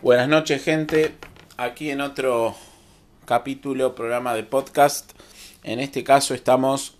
Buenas 0.00 0.28
noches, 0.28 0.62
gente. 0.62 1.16
Aquí 1.56 1.90
en 1.90 2.00
otro 2.00 2.54
capítulo, 3.24 3.96
programa 3.96 4.32
de 4.32 4.44
podcast. 4.44 5.10
En 5.64 5.80
este 5.80 6.04
caso 6.04 6.34
estamos 6.34 6.96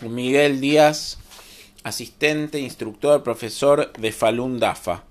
con 0.00 0.14
Miguel 0.14 0.58
Díaz, 0.58 1.18
asistente, 1.84 2.60
instructor, 2.60 3.22
profesor 3.22 3.92
de 3.92 4.10
Falun 4.10 4.58
Dafa. 4.58 5.04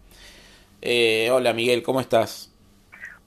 Eh, 0.81 1.29
hola 1.31 1.53
Miguel, 1.53 1.83
¿cómo 1.83 2.01
estás? 2.01 2.51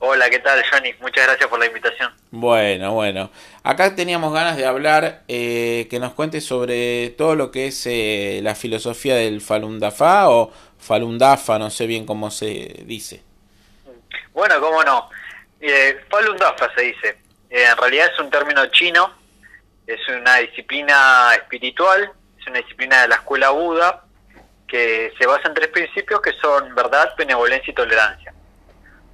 Hola, 0.00 0.28
¿qué 0.30 0.40
tal, 0.40 0.60
Johnny? 0.68 0.90
Muchas 1.00 1.26
gracias 1.28 1.48
por 1.48 1.60
la 1.60 1.66
invitación. 1.66 2.12
Bueno, 2.32 2.94
bueno. 2.94 3.30
Acá 3.62 3.94
teníamos 3.94 4.32
ganas 4.32 4.56
de 4.56 4.66
hablar, 4.66 5.22
eh, 5.28 5.86
que 5.88 6.00
nos 6.00 6.14
cuentes 6.14 6.44
sobre 6.44 7.10
todo 7.10 7.36
lo 7.36 7.52
que 7.52 7.68
es 7.68 7.86
eh, 7.86 8.40
la 8.42 8.56
filosofía 8.56 9.14
del 9.14 9.40
Falun 9.40 9.78
Dafa 9.78 10.28
o 10.28 10.50
Falun 10.76 11.18
Dafa, 11.18 11.60
no 11.60 11.70
sé 11.70 11.86
bien 11.86 12.04
cómo 12.04 12.32
se 12.32 12.82
dice. 12.84 13.29
Bueno, 14.32 14.60
cómo 14.60 14.82
no. 14.82 15.10
Eh, 15.60 16.04
Falun 16.08 16.36
Dafa 16.36 16.72
se 16.74 16.82
dice. 16.82 17.08
Eh, 17.50 17.64
en 17.64 17.76
realidad 17.76 18.10
es 18.12 18.18
un 18.20 18.30
término 18.30 18.64
chino, 18.66 19.12
es 19.86 20.00
una 20.08 20.36
disciplina 20.36 21.34
espiritual, 21.34 22.12
es 22.38 22.46
una 22.46 22.58
disciplina 22.58 23.02
de 23.02 23.08
la 23.08 23.16
escuela 23.16 23.50
Buda 23.50 24.04
que 24.68 25.12
se 25.18 25.26
basa 25.26 25.48
en 25.48 25.54
tres 25.54 25.68
principios 25.68 26.22
que 26.22 26.32
son 26.34 26.74
verdad, 26.74 27.12
benevolencia 27.16 27.72
y 27.72 27.74
tolerancia. 27.74 28.32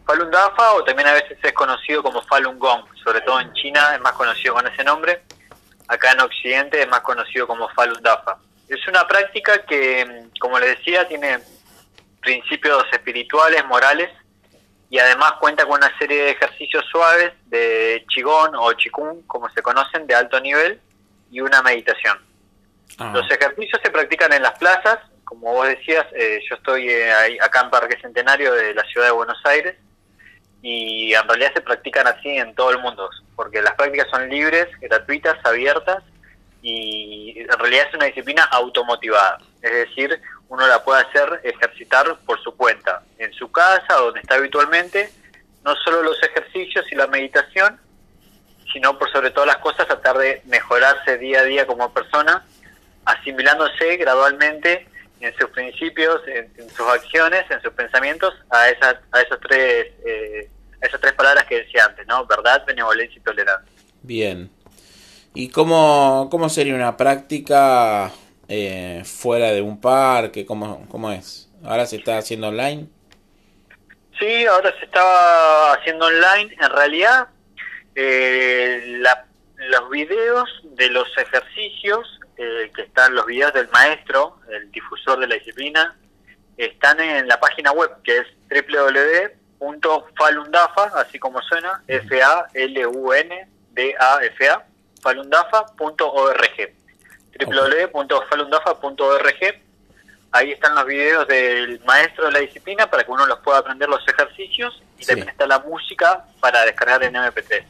Falun 0.04 0.30
Dafa, 0.30 0.74
o 0.74 0.84
también 0.84 1.08
a 1.08 1.14
veces 1.14 1.38
es 1.42 1.52
conocido 1.52 2.02
como 2.02 2.22
Falun 2.22 2.58
Gong, 2.58 2.84
sobre 3.02 3.22
todo 3.22 3.40
en 3.40 3.52
China 3.54 3.94
es 3.94 4.00
más 4.00 4.12
conocido 4.12 4.54
con 4.54 4.66
ese 4.66 4.84
nombre, 4.84 5.22
acá 5.88 6.12
en 6.12 6.20
Occidente 6.20 6.82
es 6.82 6.88
más 6.88 7.00
conocido 7.00 7.46
como 7.46 7.68
Falun 7.70 8.00
Dafa. 8.02 8.36
Es 8.68 8.86
una 8.86 9.06
práctica 9.06 9.64
que, 9.64 10.26
como 10.38 10.58
les 10.58 10.78
decía, 10.78 11.08
tiene 11.08 11.38
principios 12.20 12.84
espirituales, 12.92 13.64
morales, 13.64 14.10
y 14.88 14.98
además 14.98 15.32
cuenta 15.40 15.64
con 15.64 15.78
una 15.78 15.98
serie 15.98 16.22
de 16.22 16.30
ejercicios 16.30 16.84
suaves 16.90 17.32
de 17.46 18.04
Qigong 18.08 18.54
o 18.54 18.70
Qigong, 18.76 19.26
como 19.26 19.48
se 19.50 19.62
conocen, 19.62 20.06
de 20.06 20.14
alto 20.14 20.40
nivel, 20.40 20.80
y 21.30 21.40
una 21.40 21.62
meditación. 21.62 22.18
Ah, 22.98 23.10
Los 23.12 23.30
ejercicios 23.30 23.80
se 23.82 23.90
practican 23.90 24.32
en 24.32 24.42
las 24.42 24.56
plazas, 24.58 24.98
como 25.24 25.52
vos 25.52 25.66
decías, 25.66 26.06
eh, 26.14 26.40
yo 26.48 26.54
estoy 26.54 26.88
eh, 26.88 27.12
ahí, 27.12 27.38
acá 27.40 27.62
en 27.62 27.70
Parque 27.70 28.00
Centenario 28.00 28.52
de 28.54 28.74
la 28.74 28.84
ciudad 28.84 29.06
de 29.06 29.12
Buenos 29.12 29.38
Aires 29.44 29.76
y 30.62 31.12
en 31.12 31.28
realidad 31.28 31.52
se 31.52 31.60
practican 31.60 32.06
así 32.06 32.28
en 32.28 32.54
todo 32.54 32.70
el 32.70 32.78
mundo, 32.78 33.10
porque 33.34 33.60
las 33.60 33.74
prácticas 33.74 34.08
son 34.08 34.28
libres, 34.28 34.68
gratuitas, 34.80 35.36
abiertas 35.44 36.02
y 36.62 37.40
en 37.40 37.58
realidad 37.58 37.86
es 37.88 37.94
una 37.94 38.06
disciplina 38.06 38.44
automotivada, 38.44 39.38
es 39.62 39.72
decir, 39.72 40.20
uno 40.48 40.66
la 40.66 40.82
puede 40.84 41.02
hacer, 41.02 41.40
ejercitar 41.42 42.18
por 42.24 42.40
su 42.42 42.56
cuenta, 42.56 43.02
en 43.18 43.32
su 43.32 43.50
casa, 43.50 43.94
donde 43.98 44.20
está 44.20 44.36
habitualmente, 44.36 45.10
no 45.64 45.74
solo 45.76 46.02
los 46.02 46.22
ejercicios 46.22 46.86
y 46.90 46.94
la 46.94 47.06
meditación, 47.08 47.80
sino 48.72 48.98
por 48.98 49.10
sobre 49.10 49.30
todas 49.30 49.48
las 49.48 49.58
cosas 49.58 49.86
tratar 49.86 50.18
de 50.18 50.42
mejorarse 50.46 51.18
día 51.18 51.40
a 51.40 51.44
día 51.44 51.66
como 51.66 51.92
persona, 51.92 52.44
asimilándose 53.04 53.96
gradualmente 53.96 54.86
en 55.20 55.34
sus 55.36 55.50
principios, 55.50 56.20
en, 56.26 56.70
sus 56.70 56.86
acciones, 56.86 57.50
en 57.50 57.60
sus 57.62 57.72
pensamientos, 57.72 58.34
a 58.50 58.68
esas, 58.68 58.96
a 59.12 59.20
esos 59.20 59.40
tres, 59.40 59.92
eh, 60.04 60.48
a 60.82 60.86
esas 60.86 61.00
tres 61.00 61.14
palabras 61.14 61.44
que 61.46 61.62
decía 61.62 61.86
antes, 61.86 62.06
¿no? 62.06 62.26
Verdad, 62.26 62.64
benevolencia 62.66 63.18
y 63.18 63.22
tolerancia. 63.22 63.72
bien. 64.02 64.50
¿Y 65.34 65.50
cómo, 65.50 66.28
cómo 66.30 66.48
sería 66.48 66.74
una 66.74 66.96
práctica 66.96 68.10
eh, 68.48 69.02
fuera 69.04 69.52
de 69.52 69.62
un 69.62 69.80
parque? 69.80 70.44
¿Cómo, 70.46 70.86
¿Cómo 70.88 71.10
es? 71.12 71.48
¿Ahora 71.64 71.86
se 71.86 71.96
está 71.96 72.18
haciendo 72.18 72.48
online? 72.48 72.86
Sí, 74.18 74.46
ahora 74.46 74.72
se 74.78 74.84
estaba 74.86 75.72
haciendo 75.74 76.06
online. 76.06 76.54
En 76.60 76.70
realidad, 76.70 77.28
eh, 77.94 78.82
la- 79.00 79.26
los 79.56 79.90
videos 79.90 80.48
de 80.62 80.88
los 80.90 81.08
ejercicios, 81.18 82.20
eh, 82.38 82.70
que 82.74 82.82
están 82.82 83.14
los 83.14 83.26
videos 83.26 83.52
del 83.54 83.68
maestro, 83.70 84.38
el 84.52 84.70
difusor 84.70 85.18
de 85.20 85.26
la 85.28 85.34
disciplina, 85.36 85.96
están 86.56 87.00
en 87.00 87.26
la 87.28 87.38
página 87.40 87.72
web 87.72 87.90
que 88.02 88.18
es 88.18 88.26
www.falundafa, 89.60 90.84
así 91.00 91.18
como 91.18 91.40
suena, 91.42 91.82
F-A-L-U-N-D-A-F-A, 93.48 94.64
falundafa.org. 95.02 96.75
www.falundafa.org 97.44 99.62
Ahí 100.32 100.52
están 100.52 100.74
los 100.74 100.84
videos 100.84 101.26
del 101.28 101.80
maestro 101.84 102.26
de 102.26 102.32
la 102.32 102.40
disciplina 102.40 102.90
para 102.90 103.04
que 103.04 103.10
uno 103.10 103.24
los 103.26 103.38
pueda 103.40 103.58
aprender 103.58 103.88
los 103.88 104.06
ejercicios 104.06 104.82
y 104.98 105.02
Sí. 105.02 105.06
también 105.08 105.28
está 105.30 105.46
la 105.46 105.60
música 105.60 106.24
para 106.40 106.64
descargar 106.64 107.02
en 107.04 107.14
MP3. 107.14 107.64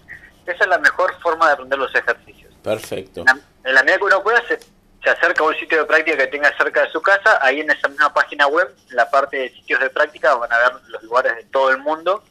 Esa 0.47 0.65
es 0.65 0.69
la 0.69 0.79
mejor 0.79 1.15
forma 1.21 1.47
de 1.49 1.53
aprender 1.53 1.79
los 1.79 1.95
ejercicios. 1.95 2.53
Perfecto. 2.65 3.21
En 3.21 3.27
la, 3.27 3.39
en 3.65 3.75
la 3.75 3.83
medida 3.83 3.99
que 3.99 4.05
uno 4.05 4.23
pueda, 4.23 4.43
se, 4.49 4.59
se 4.59 5.11
acerca 5.11 5.45
a 5.45 5.47
un 5.47 5.55
sitio 5.57 5.79
de 5.79 5.85
práctica 5.85 6.17
que 6.17 6.27
tenga 6.29 6.57
cerca 6.57 6.83
de 6.83 6.91
su 6.91 7.01
casa. 7.03 7.39
Ahí 7.43 7.61
en 7.61 7.71
esa 7.71 7.89
misma 7.89 8.13
página 8.13 8.47
web, 8.49 8.75
en 8.91 8.97
la 8.97 9.09
parte 9.11 9.37
de 9.37 9.51
sitios 9.51 9.81
de 9.81 9.91
práctica, 9.91 10.35
van 10.35 10.53
a 10.53 10.59
ver 10.59 10.73
los 10.89 11.03
lugares 11.05 11.37
de 11.37 11.45
todo 11.45 11.71
el 11.71 11.79
mundo. 11.79 12.25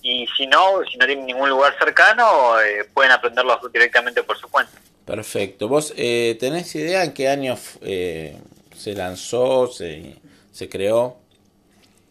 Y 0.00 0.26
si 0.36 0.46
no, 0.46 0.82
si 0.90 0.96
no 0.96 1.04
tienen 1.06 1.26
ningún 1.26 1.50
lugar 1.50 1.76
cercano, 1.78 2.58
eh, 2.60 2.88
pueden 2.94 3.12
aprenderlos 3.12 3.60
directamente 3.72 4.22
por 4.22 4.38
su 4.38 4.48
cuenta. 4.48 4.78
Perfecto. 5.06 5.68
¿Vos 5.68 5.94
eh, 5.96 6.36
tenés 6.40 6.74
idea 6.74 7.04
en 7.04 7.14
qué 7.14 7.28
año 7.28 7.56
eh, 7.80 8.36
se 8.76 8.92
lanzó, 8.94 9.68
se, 9.68 10.16
se 10.52 10.68
creó? 10.68 11.18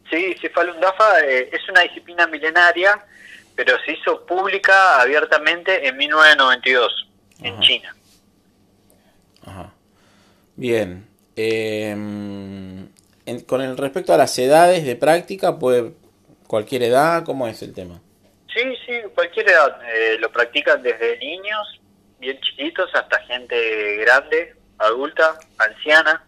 Sí, 0.09 0.35
sí, 0.39 0.47
Falun 0.49 0.79
Dafa 0.79 1.19
eh, 1.21 1.49
es 1.51 1.67
una 1.69 1.81
disciplina 1.81 2.25
milenaria, 2.27 3.03
pero 3.55 3.75
se 3.85 3.91
hizo 3.93 4.25
pública 4.25 5.01
abiertamente 5.01 5.85
en 5.87 5.97
1992 5.97 7.07
en 7.43 7.53
Ajá. 7.53 7.61
China. 7.61 7.95
Ajá. 9.45 9.73
Bien. 10.55 11.05
Eh, 11.35 11.89
en- 11.89 12.91
con 13.45 13.61
el 13.61 13.75
respecto 13.77 14.13
a 14.13 14.17
las 14.17 14.37
edades 14.39 14.85
de 14.85 14.95
práctica, 14.95 15.59
puede 15.59 15.91
cualquier 16.47 16.83
edad, 16.83 17.25
¿cómo 17.25 17.47
es 17.47 17.61
el 17.61 17.73
tema? 17.73 17.99
Sí, 18.53 18.61
sí, 18.85 18.93
cualquier 19.13 19.49
edad. 19.49 19.79
eh, 19.93 20.17
lo 20.19 20.31
practican 20.31 20.81
desde 20.81 21.17
niños, 21.17 21.81
bien 22.25 22.39
chiquitos, 22.41 22.89
hasta 22.93 23.19
gente 23.23 23.97
grande, 23.97 24.55
adulta, 24.79 25.37
anciana. 25.57 26.23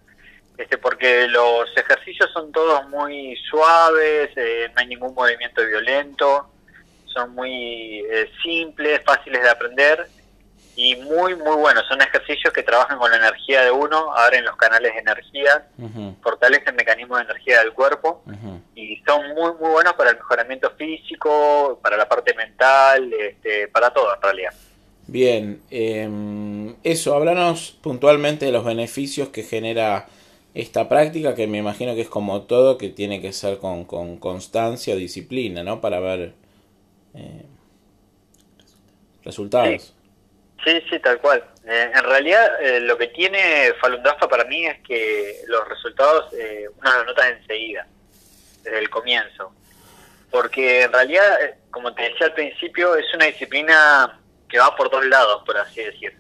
Este, 0.58 0.78
porque 0.78 1.28
los 1.28 1.70
ejercicios 1.78 2.32
son 2.34 2.52
todos 2.52 2.88
muy 2.90 3.36
suaves, 3.50 4.32
eh, 4.36 4.72
no 4.74 4.82
hay 4.82 4.88
ningún 4.88 5.14
movimiento 5.14 5.64
violento, 5.64 6.50
son 7.06 7.36
muy 7.36 8.00
eh, 8.12 8.32
simples, 8.42 9.02
fáciles 9.06 9.44
de 9.44 9.50
aprender 9.50 10.08
y 10.76 10.96
muy, 10.96 11.36
muy 11.36 11.56
buenos. 11.56 11.84
Son 11.88 12.02
ejercicios 12.02 12.52
que 12.54 12.64
trabajan 12.64 12.98
con 12.98 13.12
la 13.12 13.18
energía 13.18 13.64
de 13.66 13.72
uno, 13.72 14.12
abren 14.16 14.46
los 14.46 14.56
canales 14.56 14.94
de 14.94 15.00
energía, 15.00 15.68
Ujú, 15.78 16.16
fortalecen 16.24 16.76
mecanismos 16.76 17.20
de 17.20 17.26
energía 17.26 17.60
del 17.60 17.74
cuerpo 17.74 18.24
y 18.74 19.02
son 19.06 19.28
muy 19.36 19.54
muy 19.60 19.70
buenos 19.70 19.94
para 19.94 20.10
el 20.12 20.18
mejoramiento 20.18 20.72
físico, 20.72 21.80
para 21.84 21.98
la 21.98 22.10
parte 22.10 22.34
mental, 22.34 23.14
este, 23.14 23.68
para 23.68 23.92
todo 23.92 24.16
en 24.16 24.22
realidad. 24.24 24.54
Bien. 25.08 25.62
eh, 25.72 26.76
eso, 26.84 27.16
háblanos 27.16 27.78
puntualmente 27.82 28.46
de 28.46 28.52
los 28.52 28.66
beneficios 28.66 29.30
que 29.30 29.44
genera 29.44 30.08
esta 30.54 30.90
práctica, 30.90 31.36
que 31.36 31.48
me 31.48 31.60
imagino 31.60 31.94
que 31.96 32.02
es 32.02 32.10
como 32.10 32.42
todo, 32.42 32.78
que 32.78 32.90
tiene 32.90 33.22
que 33.22 33.32
ser 33.32 33.60
con, 33.60 33.86
con 33.86 34.18
constancia 34.18 34.96
o 34.96 34.98
disciplina, 34.98 35.64
¿no? 35.64 35.80
Para 35.82 36.00
ver 36.00 36.34
eh, 37.14 37.46
resultados. 39.24 39.94
Sí, 40.64 40.82
sí, 40.90 41.00
tal 41.00 41.20
cual. 41.20 41.44
Eh, 41.66 41.92
en 41.94 42.04
realidad 42.04 42.62
eh, 42.62 42.80
lo 42.80 42.98
que 42.98 43.08
tiene 43.08 43.74
Falun 43.80 44.02
Dafa 44.02 44.28
para 44.28 44.46
mí 44.46 44.66
es 44.66 44.80
que 44.82 45.42
los 45.46 45.68
resultados 45.68 46.34
eh, 46.34 46.66
uno 46.76 46.94
los 46.98 47.06
nota 47.06 47.30
enseguida, 47.30 47.86
desde 48.64 48.80
el 48.80 48.90
comienzo. 48.90 49.54
Porque 50.32 50.84
en 50.84 50.92
realidad, 50.92 51.56
como 51.72 51.94
te 51.94 52.02
decía 52.02 52.28
al 52.28 52.34
principio, 52.34 52.96
es 52.96 53.06
una 53.14 53.26
disciplina 53.26 54.20
que 54.50 54.60
va 54.60 54.76
por 54.76 54.90
dos 54.90 55.06
lados, 55.06 55.44
por 55.46 55.58
así 55.58 55.84
decir. 55.84 56.16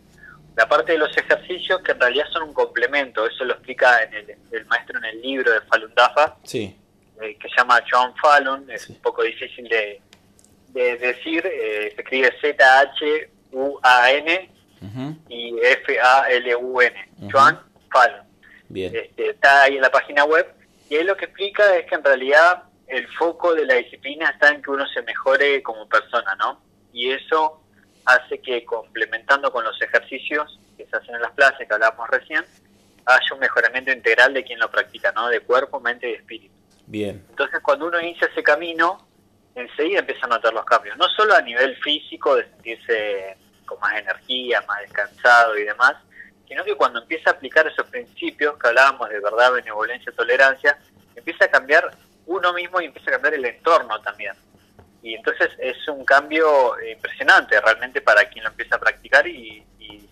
La 0.56 0.68
parte 0.68 0.94
de 0.94 0.97
los 0.97 1.15
ejercicios, 1.15 1.81
que 1.81 1.91
en 1.91 2.00
realidad 2.00 2.25
son 2.33 2.44
un 2.44 2.53
complemento, 2.53 3.25
eso 3.27 3.45
lo 3.45 3.53
explica 3.53 4.01
en 4.03 4.13
el, 4.15 4.35
el 4.51 4.65
maestro 4.65 4.97
en 4.97 5.06
el 5.06 5.21
libro 5.21 5.51
de 5.51 5.62
Falun 5.62 5.94
Dafa, 5.95 6.35
Sí. 6.44 6.75
eh, 7.21 7.38
que 7.39 7.47
se 7.50 7.56
llama 7.57 7.79
John 7.89 8.13
Fallon, 8.21 8.69
es 8.71 8.81
Sí. 8.83 8.94
un 8.94 9.01
poco 9.01 9.21
difícil 9.24 9.68
de, 9.69 10.01
de 10.69 10.97
decir, 10.97 11.45
eh, 11.45 11.91
se 11.95 12.01
escribe 12.01 12.33
Z-H-U-A-N 13.51 14.50
y 15.29 15.59
F-A-L-U-N, 15.62 17.09
Ujú. 17.19 17.29
Joan 17.31 17.59
Fallon. 17.91 18.25
Bien. 18.69 18.95
Este, 18.95 19.29
está 19.31 19.63
ahí 19.63 19.75
en 19.75 19.81
la 19.81 19.91
página 19.91 20.25
web 20.25 20.45
y 20.89 20.95
ahí 20.95 21.03
lo 21.03 21.15
que 21.15 21.25
explica 21.25 21.75
es 21.77 21.85
que 21.88 21.95
en 21.95 22.03
realidad 22.03 22.63
el 22.88 23.07
foco 23.13 23.53
de 23.53 23.65
la 23.65 23.75
disciplina 23.75 24.29
está 24.29 24.50
en 24.50 24.62
que 24.62 24.71
uno 24.71 24.85
se 24.88 25.01
mejore 25.03 25.62
como 25.63 25.88
persona, 25.88 26.35
¿no? 26.35 26.62
Y 26.94 27.12
eso 27.12 27.62
hace 28.07 28.39
que 28.39 28.63
complementando 28.63 29.51
con 29.51 29.65
los 29.65 29.80
ejercicios 29.81 30.59
que 30.77 30.86
se 30.86 30.95
hacen 30.95 31.15
en 31.15 31.21
las 31.21 31.33
plazas 31.33 31.68
que 31.68 31.74
hablábamos 31.74 32.09
recién, 32.09 32.44
haya 33.06 33.33
un 33.33 33.39
mejoramiento 33.39 33.92
integral 33.92 34.33
de 34.33 34.44
quien 34.45 34.59
lo 34.59 34.71
practica, 34.71 35.12
¿no? 35.12 35.27
De 35.27 35.42
cuerpo, 35.42 35.80
mente 35.81 36.09
y 36.09 36.13
espíritu. 36.13 36.56
Bien. 36.86 37.25
Entonces, 37.30 37.59
cuando 37.62 37.88
uno 37.88 38.00
inicia 38.00 38.27
ese 38.27 38.42
camino, 38.42 39.06
enseguida 39.56 40.00
empieza 40.00 40.25
a 40.25 40.30
notar 40.30 40.54
los 40.54 40.63
cambios, 40.63 40.98
no 40.98 41.06
solo 41.18 41.36
a 41.36 41.42
nivel 41.42 41.75
físico 41.77 42.36
de 42.36 42.44
sentirse 42.45 43.38
con 43.65 43.77
más 43.81 43.94
energía, 43.98 44.63
más 44.68 44.80
descansado 44.81 45.57
y 45.57 45.65
demás, 45.65 45.95
sino 46.48 46.63
que 46.63 46.75
cuando 46.75 47.01
empieza 47.01 47.31
a 47.31 47.33
aplicar 47.33 47.68
esos 47.68 47.88
principios 47.88 48.57
que 48.57 48.69
hablábamos 48.69 49.10
de 49.10 49.19
verdad, 49.19 49.51
benevolencia, 49.51 50.13
tolerancia, 50.13 50.80
empieza 51.13 51.44
a 51.44 51.50
cambiar 51.50 51.92
uno 52.25 52.53
mismo 52.53 52.80
y 52.80 52.86
empieza 52.86 53.10
a 53.10 53.13
cambiar 53.13 53.33
el 53.33 53.44
entorno 53.44 54.00
también. 54.01 54.33
Y 55.07 55.13
entonces 55.13 55.50
es 55.57 55.88
un 55.88 56.04
cambio 56.04 56.75
impresionante 56.83 57.62
realmente 57.62 58.01
para 58.01 58.25
quien 58.25 58.44
lo 58.44 58.50
empieza 58.50 58.75
a 58.75 58.80
practicar 58.80 59.25
y, 59.25 59.63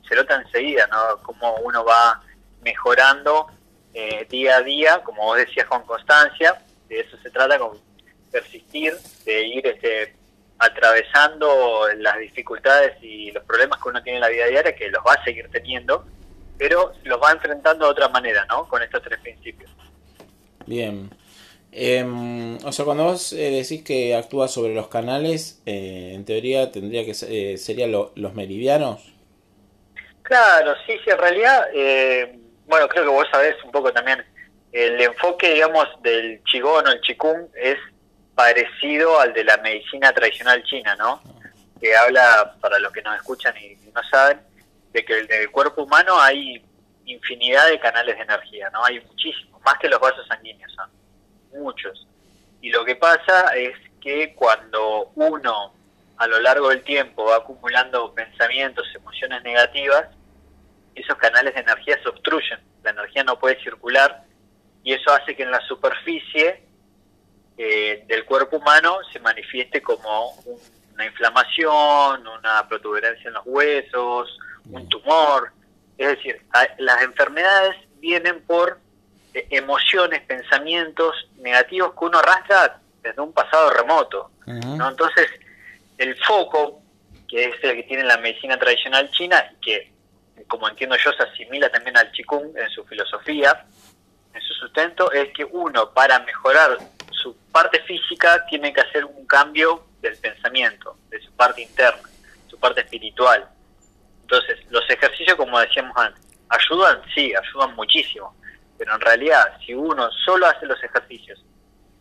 se 0.07 0.15
nota 0.15 0.35
enseguida, 0.35 0.85
¿no? 0.87 1.17
Cómo 1.23 1.55
uno 1.63 1.83
va 1.83 2.21
mejorando 2.61 3.47
eh, 3.91 4.27
día 4.29 4.57
a 4.57 4.61
día, 4.61 5.01
como 5.03 5.23
vos 5.23 5.37
decías, 5.37 5.65
con 5.65 5.83
constancia, 5.83 6.61
de 6.87 6.99
eso 6.99 7.17
se 7.23 7.31
trata, 7.31 7.57
con 7.57 7.79
persistir, 8.31 8.93
de 9.25 9.47
ir 9.47 9.65
este, 9.65 10.15
atravesando 10.59 11.87
las 11.97 12.19
dificultades 12.19 13.01
y 13.01 13.31
los 13.31 13.43
problemas 13.45 13.81
que 13.81 13.89
uno 13.89 14.03
tiene 14.03 14.17
en 14.17 14.21
la 14.21 14.29
vida 14.29 14.45
diaria, 14.45 14.75
que 14.75 14.89
los 14.89 15.03
va 15.03 15.13
a 15.13 15.23
seguir 15.23 15.49
teniendo, 15.49 16.05
pero 16.59 16.93
los 17.03 17.19
va 17.19 17.31
enfrentando 17.31 17.85
de 17.85 17.91
otra 17.91 18.07
manera, 18.09 18.45
¿no? 18.45 18.67
Con 18.69 18.83
estos 18.83 19.01
tres 19.01 19.19
principios. 19.21 19.71
Bien. 20.67 21.09
Em, 21.77 22.55
o 22.63 22.71
sea, 22.71 22.85
cuando 22.85 23.03
vos 23.03 23.33
eh, 23.33 23.51
decís 23.51 23.83
que 23.83 24.15
actúas 24.15 24.49
sobre 24.49 24.73
los 24.73 24.87
canales, 24.87 25.61
eh, 25.65 26.13
en 26.13 26.23
teoría 26.23 26.71
tendría 26.71 27.03
que 27.03 27.13
ser, 27.13 27.29
eh, 27.29 27.57
serían 27.57 27.91
los 27.91 28.33
meridianos. 28.33 29.13
Claro, 30.21 30.73
sí, 30.85 30.93
sí, 31.03 31.09
en 31.09 31.17
realidad, 31.17 31.65
bueno, 32.65 32.87
creo 32.87 33.03
que 33.03 33.09
vos 33.09 33.27
sabés 33.29 33.55
un 33.65 33.71
poco 33.71 33.91
también, 33.91 34.23
el 34.71 35.01
enfoque, 35.01 35.53
digamos, 35.53 35.85
del 36.01 36.41
Qigong 36.49 36.87
o 36.87 36.91
el 36.91 37.01
Qigong 37.01 37.49
es 37.61 37.77
parecido 38.33 39.19
al 39.19 39.33
de 39.33 39.43
la 39.43 39.57
medicina 39.57 40.13
tradicional 40.13 40.63
china, 40.63 40.95
¿no? 40.95 41.21
Que 41.81 41.93
habla, 41.93 42.55
para 42.61 42.79
los 42.79 42.93
que 42.93 43.01
nos 43.01 43.17
escuchan 43.17 43.53
y 43.57 43.75
no 43.93 44.01
saben, 44.09 44.39
de 44.93 45.03
que 45.03 45.19
en 45.19 45.27
el 45.29 45.51
cuerpo 45.51 45.83
humano 45.83 46.17
hay 46.21 46.63
infinidad 47.05 47.67
de 47.67 47.79
canales 47.79 48.15
de 48.15 48.23
energía, 48.23 48.69
¿no? 48.71 48.83
Hay 48.85 49.01
muchísimos, 49.01 49.61
más 49.61 49.77
que 49.77 49.89
los 49.89 49.99
vasos 49.99 50.25
sanguíneos, 50.27 50.71
son 50.73 50.89
muchos. 51.55 52.07
Y 52.61 52.69
lo 52.69 52.85
que 52.85 52.95
pasa 52.95 53.55
es 53.55 53.75
que 54.01 54.33
cuando 54.35 55.11
uno 55.15 55.73
a 56.17 56.27
lo 56.27 56.39
largo 56.39 56.69
del 56.69 56.83
tiempo 56.83 57.25
va 57.25 57.37
acumulando 57.37 58.13
pensamientos, 58.13 58.87
emociones 58.95 59.43
negativas, 59.43 60.07
esos 60.93 61.17
canales 61.17 61.53
de 61.53 61.61
energía 61.61 62.01
se 62.01 62.09
obstruyen, 62.09 62.59
la 62.83 62.91
energía 62.91 63.23
no 63.23 63.37
puede 63.37 63.61
circular 63.61 64.23
y 64.83 64.93
eso 64.93 65.11
hace 65.11 65.35
que 65.35 65.43
en 65.43 65.51
la 65.51 65.59
superficie 65.61 66.63
eh, 67.57 68.03
del 68.07 68.25
cuerpo 68.25 68.57
humano 68.57 68.99
se 69.11 69.19
manifieste 69.19 69.81
como 69.81 70.35
una 70.93 71.05
inflamación, 71.05 72.27
una 72.27 72.67
protuberancia 72.67 73.27
en 73.27 73.33
los 73.33 73.43
huesos, 73.45 74.37
un 74.69 74.87
tumor. 74.87 75.51
Es 75.97 76.09
decir, 76.09 76.41
las 76.77 77.01
enfermedades 77.01 77.75
vienen 77.99 78.41
por 78.45 78.79
emociones, 79.49 80.21
pensamientos 80.21 81.13
negativos 81.37 81.93
que 81.97 82.05
uno 82.05 82.19
arrastra 82.19 82.79
desde 83.01 83.21
un 83.21 83.33
pasado 83.33 83.69
remoto. 83.71 84.31
¿no? 84.45 84.89
Entonces, 84.89 85.27
el 85.97 86.15
foco, 86.23 86.81
que 87.27 87.45
es 87.45 87.63
el 87.63 87.75
que 87.75 87.83
tiene 87.83 88.03
la 88.03 88.17
medicina 88.17 88.57
tradicional 88.57 89.09
china, 89.11 89.43
y 89.51 89.61
que, 89.61 89.91
como 90.47 90.69
entiendo 90.69 90.95
yo, 90.97 91.11
se 91.13 91.23
asimila 91.23 91.69
también 91.69 91.97
al 91.97 92.11
Qigong 92.11 92.57
en 92.57 92.69
su 92.69 92.83
filosofía, 92.85 93.65
en 94.33 94.41
su 94.41 94.53
sustento, 94.53 95.11
es 95.11 95.31
que 95.33 95.45
uno, 95.45 95.91
para 95.91 96.19
mejorar 96.19 96.77
su 97.11 97.35
parte 97.51 97.81
física 97.83 98.45
tiene 98.49 98.73
que 98.73 98.81
hacer 98.81 99.05
un 99.05 99.25
cambio 99.25 99.85
del 100.01 100.17
pensamiento, 100.17 100.97
de 101.09 101.19
su 101.19 101.31
parte 101.33 101.61
interna, 101.61 102.09
su 102.47 102.59
parte 102.59 102.81
espiritual. 102.81 103.47
Entonces, 104.21 104.59
los 104.69 104.87
ejercicios, 104.89 105.35
como 105.35 105.59
decíamos 105.59 105.95
antes, 105.97 106.21
ayudan, 106.49 107.01
sí, 107.13 107.33
ayudan 107.35 107.75
muchísimo, 107.75 108.35
pero 108.77 108.95
en 108.95 109.01
realidad, 109.01 109.57
si 109.65 109.73
uno 109.73 110.09
solo 110.25 110.47
hace 110.47 110.65
los 110.65 110.81
ejercicios 110.83 111.43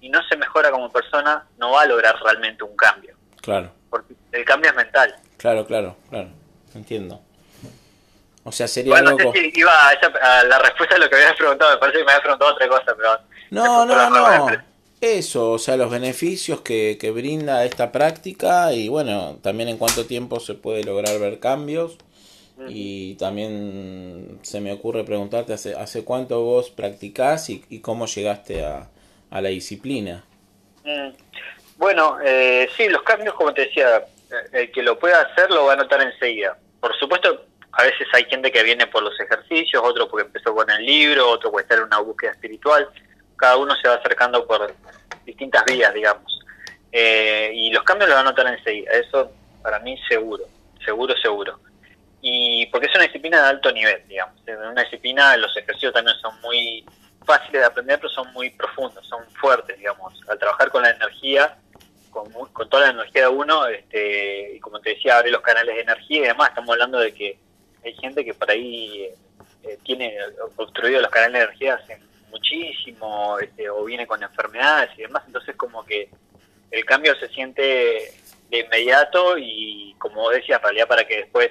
y 0.01 0.09
no 0.09 0.21
se 0.29 0.37
mejora 0.37 0.71
como 0.71 0.91
persona, 0.91 1.47
no 1.59 1.73
va 1.73 1.83
a 1.83 1.87
lograr 1.87 2.17
realmente 2.23 2.65
un 2.65 2.77
cambio. 2.77 3.17
Claro. 3.41 3.71
Porque 3.91 4.15
el 4.33 4.45
cambio 4.45 4.71
es 4.71 4.77
mental. 4.77 5.15
Claro, 5.37 5.67
claro, 5.67 5.97
claro. 6.11 6.29
Entiendo. 6.75 7.21
O 8.45 8.53
sea, 8.53 8.69
sería 8.69 8.93
bueno, 8.93 9.13
no 9.13 9.33
sé 9.33 9.33
si 9.33 9.53
iba 9.55 9.73
a, 9.89 10.45
la 10.45 10.59
respuesta 10.59 10.97
a 10.97 10.99
lo 10.99 11.09
que 11.09 11.17
habías 11.17 11.35
preguntado, 11.35 11.73
me 11.73 11.79
parece 11.79 11.99
que 11.99 12.05
me 12.05 12.11
habías 12.11 12.23
preguntado 12.23 12.53
otra 12.53 12.69
cosa, 12.69 12.95
pero... 12.97 13.19
No, 13.51 13.87
no, 13.87 14.11
no. 14.11 14.49
Eso, 15.01 15.53
o 15.53 15.59
sea, 15.59 15.77
los 15.77 15.91
beneficios 15.91 16.61
que, 16.61 16.97
que 16.99 17.11
brinda 17.11 17.65
esta 17.65 17.93
práctica 17.93 18.73
y 18.73 18.89
bueno, 18.89 19.39
también 19.43 19.69
en 19.69 19.77
cuánto 19.79 20.07
tiempo 20.07 20.41
se 20.41 20.55
puede 20.55 20.83
lograr 20.83 21.19
ver 21.19 21.41
cambios. 21.41 21.99
Y 22.69 23.17
también 23.17 24.39
se 24.43 24.61
me 24.61 24.73
ocurre 24.73 25.03
preguntarte 25.05 25.53
hace, 25.53 25.75
hace 25.75 26.05
cuánto 26.05 26.43
vos 26.43 26.71
practicás 26.71 27.51
y, 27.51 27.81
cómo 27.81 28.07
llegaste 28.07 28.65
a, 28.65 28.89
a 29.31 29.41
la 29.41 29.49
disciplina. 29.49 30.25
Mm. 30.85 31.11
Bueno, 31.77 32.19
eh, 32.25 32.69
sí, 32.77 32.89
los 32.89 33.03
cambios, 33.03 33.35
como 33.35 33.53
te 33.53 33.63
decía, 33.63 34.05
el 34.53 34.71
que 34.71 34.83
lo 34.83 34.99
pueda 34.99 35.21
hacer 35.21 35.51
lo 35.51 35.65
va 35.65 35.73
a 35.73 35.77
notar 35.77 36.01
enseguida. 36.01 36.57
Por 36.81 36.97
supuesto, 36.97 37.45
a 37.73 37.83
veces 37.83 38.07
hay 38.13 38.25
gente 38.27 38.53
que 38.53 38.63
viene 38.63 38.87
por 38.87 39.03
los 39.03 39.19
ejercicios, 39.19 39.83
otro 39.85 40.09
porque 40.09 40.27
empezó 40.27 40.55
con 40.55 40.71
el 40.71 40.87
libro, 40.87 41.29
otro 41.29 41.51
puede 41.51 41.65
estar 41.65 41.79
en 41.79 41.85
una 41.85 41.99
búsqueda 41.99 42.31
espiritual 42.31 42.89
cada 43.37 43.57
uno 43.57 43.75
se 43.77 43.89
va 43.89 43.95
acercando 43.95 44.47
por 44.47 44.73
distintas 45.25 45.65
vías, 45.65 45.93
digamos. 45.93 46.41
Eh, 46.93 47.51
y 47.55 47.71
los 47.71 47.83
cambios 47.83 48.09
los 48.09 48.17
va 48.17 48.21
a 48.23 48.25
notar 48.25 48.47
enseguida, 48.47 48.91
eso 48.93 49.33
para 49.63 49.81
mí 49.81 49.99
seguro, 50.09 50.45
seguro, 50.85 51.15
seguro. 51.21 51.59
Y 52.27 52.65
porque 52.73 52.87
es 52.87 52.95
una 52.95 53.05
disciplina 53.05 53.43
de 53.43 53.49
alto 53.51 53.71
nivel, 53.71 54.03
digamos. 54.09 54.35
Es 54.47 54.57
una 54.57 54.83
disciplina, 54.83 55.37
los 55.37 55.55
ejercicios 55.59 55.93
también 55.93 56.17
son 56.23 56.41
muy 56.41 56.83
fáciles 57.27 57.61
de 57.61 57.67
aprender, 57.67 57.99
pero 57.99 58.09
son 58.09 58.33
muy 58.33 58.49
profundos, 58.49 59.07
son 59.07 59.23
fuertes, 59.33 59.77
digamos. 59.77 60.19
Al 60.27 60.39
trabajar 60.39 60.71
con 60.71 60.85
la 60.85 60.89
energía, 60.89 61.59
con, 62.09 62.33
con 62.33 62.67
toda 62.71 62.85
la 62.85 62.93
energía 62.93 63.25
de 63.25 63.29
uno, 63.29 63.67
este, 63.67 64.55
y 64.55 64.61
como 64.61 64.81
te 64.81 64.95
decía, 64.95 65.19
abre 65.19 65.31
los 65.31 65.43
canales 65.43 65.75
de 65.75 65.83
energía 65.83 66.19
y 66.21 66.27
demás, 66.29 66.49
estamos 66.49 66.71
hablando 66.71 66.99
de 66.99 67.13
que 67.13 67.39
hay 67.85 67.93
gente 67.97 68.25
que 68.25 68.33
por 68.33 68.51
ahí 68.51 69.11
eh, 69.63 69.79
tiene 69.85 70.17
obstruido 70.57 71.03
los 71.03 71.11
canales 71.11 71.35
de 71.35 71.45
energía 71.45 71.75
hace 71.75 72.01
muchísimo 72.31 73.39
este, 73.39 73.69
o 73.69 73.85
viene 73.85 74.07
con 74.07 74.23
enfermedades 74.23 74.89
y 74.97 75.03
demás, 75.03 75.25
entonces 75.27 75.55
como 75.57 75.85
que 75.85 76.09
el 76.71 76.87
cambio 76.87 77.15
se 77.17 77.29
siente 77.29 78.15
de 78.49 78.59
inmediato 78.61 79.37
y 79.37 79.95
como 79.99 80.31
decía, 80.31 80.57
en 80.57 80.63
realidad 80.63 80.89
para 80.89 81.05
que 81.05 81.19
después 81.19 81.51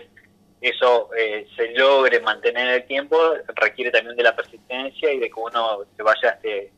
eso 0.70 1.10
eh, 1.18 1.48
se 1.56 1.72
logre 1.74 2.20
mantener 2.22 2.68
en 2.68 2.74
el 2.76 2.86
tiempo 2.86 3.18
requiere 3.56 3.92
también 3.92 4.16
de 4.16 4.24
la 4.24 4.36
persistencia 4.36 5.12
y 5.12 5.20
de 5.20 5.28
que 5.28 5.40
uno 5.40 5.80
se 5.96 6.04
vaya 6.04 6.30
este, 6.30 6.72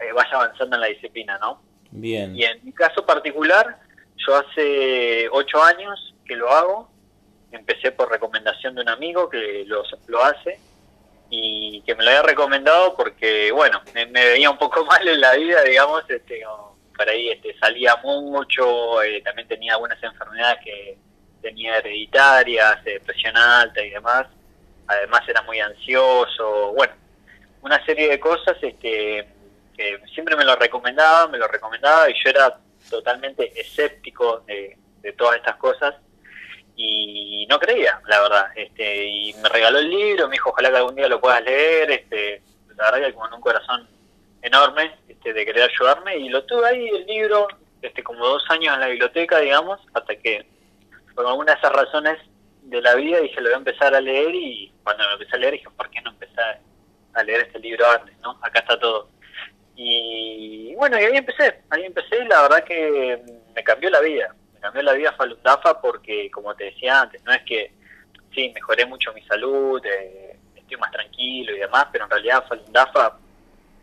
eh, 0.00 0.12
vaya 0.14 0.30
avanzando 0.32 0.76
en 0.76 0.80
la 0.80 0.86
disciplina, 0.88 1.38
¿no? 1.38 1.60
Bien. 1.90 2.34
Y 2.36 2.44
en 2.44 2.64
mi 2.64 2.72
caso 2.72 3.04
particular, 3.04 3.78
yo 4.16 4.36
hace 4.36 5.28
ocho 5.30 5.62
años 5.62 6.14
que 6.24 6.36
lo 6.36 6.50
hago, 6.50 6.90
empecé 7.52 7.92
por 7.92 8.10
recomendación 8.10 8.74
de 8.74 8.82
un 8.82 8.88
amigo 8.88 9.28
que 9.28 9.64
lo, 9.66 9.82
lo 10.06 10.24
hace 10.24 10.58
y 11.30 11.82
que 11.82 11.94
me 11.94 12.04
lo 12.04 12.10
había 12.10 12.22
recomendado 12.22 12.96
porque, 12.96 13.50
bueno, 13.52 13.80
me, 13.94 14.06
veía 14.06 14.50
un 14.50 14.58
poco 14.58 14.84
mal 14.86 15.06
en 15.06 15.20
la 15.20 15.34
vida, 15.34 15.62
digamos, 15.62 16.08
este, 16.08 16.42
por 16.96 17.08
ahí 17.08 17.30
este, 17.30 17.56
salía 17.58 17.96
mucho, 17.96 19.02
eh, 19.02 19.20
también 19.22 19.48
tenía 19.48 19.74
algunas 19.74 20.02
enfermedades 20.02 20.58
que 20.64 20.98
tenía 21.44 21.76
hereditarias, 21.76 22.78
eh, 22.86 23.00
presión 23.04 23.36
alta 23.36 23.82
y 23.82 23.90
demás, 23.90 24.26
además 24.86 25.20
era 25.28 25.42
muy 25.42 25.60
ansioso, 25.60 26.72
bueno, 26.72 26.94
una 27.60 27.84
serie 27.84 28.08
de 28.08 28.18
cosas 28.18 28.56
este, 28.62 29.28
que 29.76 30.00
siempre 30.14 30.36
me 30.36 30.44
lo 30.44 30.56
recomendaba, 30.56 31.28
me 31.28 31.36
lo 31.36 31.46
recomendaba 31.46 32.08
y 32.08 32.14
yo 32.14 32.30
era 32.30 32.58
totalmente 32.88 33.52
escéptico 33.60 34.40
de, 34.46 34.78
de 35.02 35.12
todas 35.12 35.36
estas 35.36 35.56
cosas 35.56 35.94
y 36.76 37.46
no 37.48 37.58
creía, 37.58 38.00
la 38.06 38.20
verdad. 38.20 38.46
Este, 38.56 39.06
y 39.06 39.34
me 39.34 39.48
regaló 39.48 39.78
el 39.78 39.90
libro, 39.90 40.28
me 40.28 40.32
dijo, 40.32 40.50
ojalá 40.50 40.70
que 40.70 40.76
algún 40.76 40.96
día 40.96 41.08
lo 41.08 41.20
puedas 41.20 41.42
leer. 41.44 41.90
Este, 41.90 42.42
la 42.76 42.90
verdad 42.90 43.06
que 43.06 43.14
con 43.14 43.32
un 43.32 43.40
corazón 43.40 43.88
enorme 44.42 44.96
este, 45.08 45.32
de 45.32 45.44
querer 45.44 45.70
ayudarme. 45.70 46.16
Y 46.16 46.28
lo 46.28 46.44
tuve 46.44 46.66
ahí, 46.66 46.88
el 46.88 47.06
libro, 47.06 47.46
este, 47.80 48.02
como 48.02 48.26
dos 48.26 48.44
años 48.50 48.74
en 48.74 48.80
la 48.80 48.88
biblioteca, 48.88 49.38
digamos, 49.38 49.80
hasta 49.92 50.16
que 50.16 50.46
por 51.14 51.26
alguna 51.26 51.52
de 51.52 51.58
esas 51.58 51.72
razones 51.72 52.18
de 52.62 52.80
la 52.80 52.94
vida 52.94 53.20
dije, 53.20 53.40
lo 53.40 53.48
voy 53.48 53.54
a 53.54 53.58
empezar 53.58 53.94
a 53.94 54.00
leer. 54.00 54.34
Y 54.34 54.72
cuando 54.82 55.04
lo 55.04 55.12
empecé 55.12 55.36
a 55.36 55.38
leer, 55.38 55.52
dije, 55.54 55.68
¿por 55.76 55.90
qué 55.90 56.00
no 56.02 56.10
empezar 56.10 56.60
a 57.14 57.22
leer 57.22 57.42
este 57.42 57.58
libro 57.58 57.88
antes? 57.90 58.16
no 58.20 58.38
Acá 58.42 58.60
está 58.60 58.78
todo. 58.78 59.08
Y 59.76 60.74
bueno, 60.76 61.00
y 61.00 61.04
ahí 61.04 61.16
empecé, 61.16 61.62
ahí 61.70 61.84
empecé 61.84 62.22
y 62.22 62.28
la 62.28 62.42
verdad 62.42 62.64
que 62.64 63.20
me 63.54 63.64
cambió 63.64 63.90
la 63.90 64.00
vida 64.00 64.34
cambió 64.64 64.82
la 64.82 64.94
vida 64.94 65.12
Falun 65.12 65.38
Dafa 65.42 65.78
porque, 65.78 66.30
como 66.30 66.54
te 66.54 66.64
decía 66.64 67.02
antes, 67.02 67.22
no 67.24 67.32
es 67.32 67.42
que, 67.42 67.70
sí, 68.34 68.50
mejoré 68.54 68.86
mucho 68.86 69.12
mi 69.12 69.20
salud, 69.24 69.84
eh, 69.84 70.38
estoy 70.56 70.78
más 70.78 70.90
tranquilo 70.90 71.54
y 71.54 71.58
demás, 71.58 71.88
pero 71.92 72.04
en 72.04 72.10
realidad 72.10 72.46
Falun 72.48 72.72
Dafa 72.72 73.18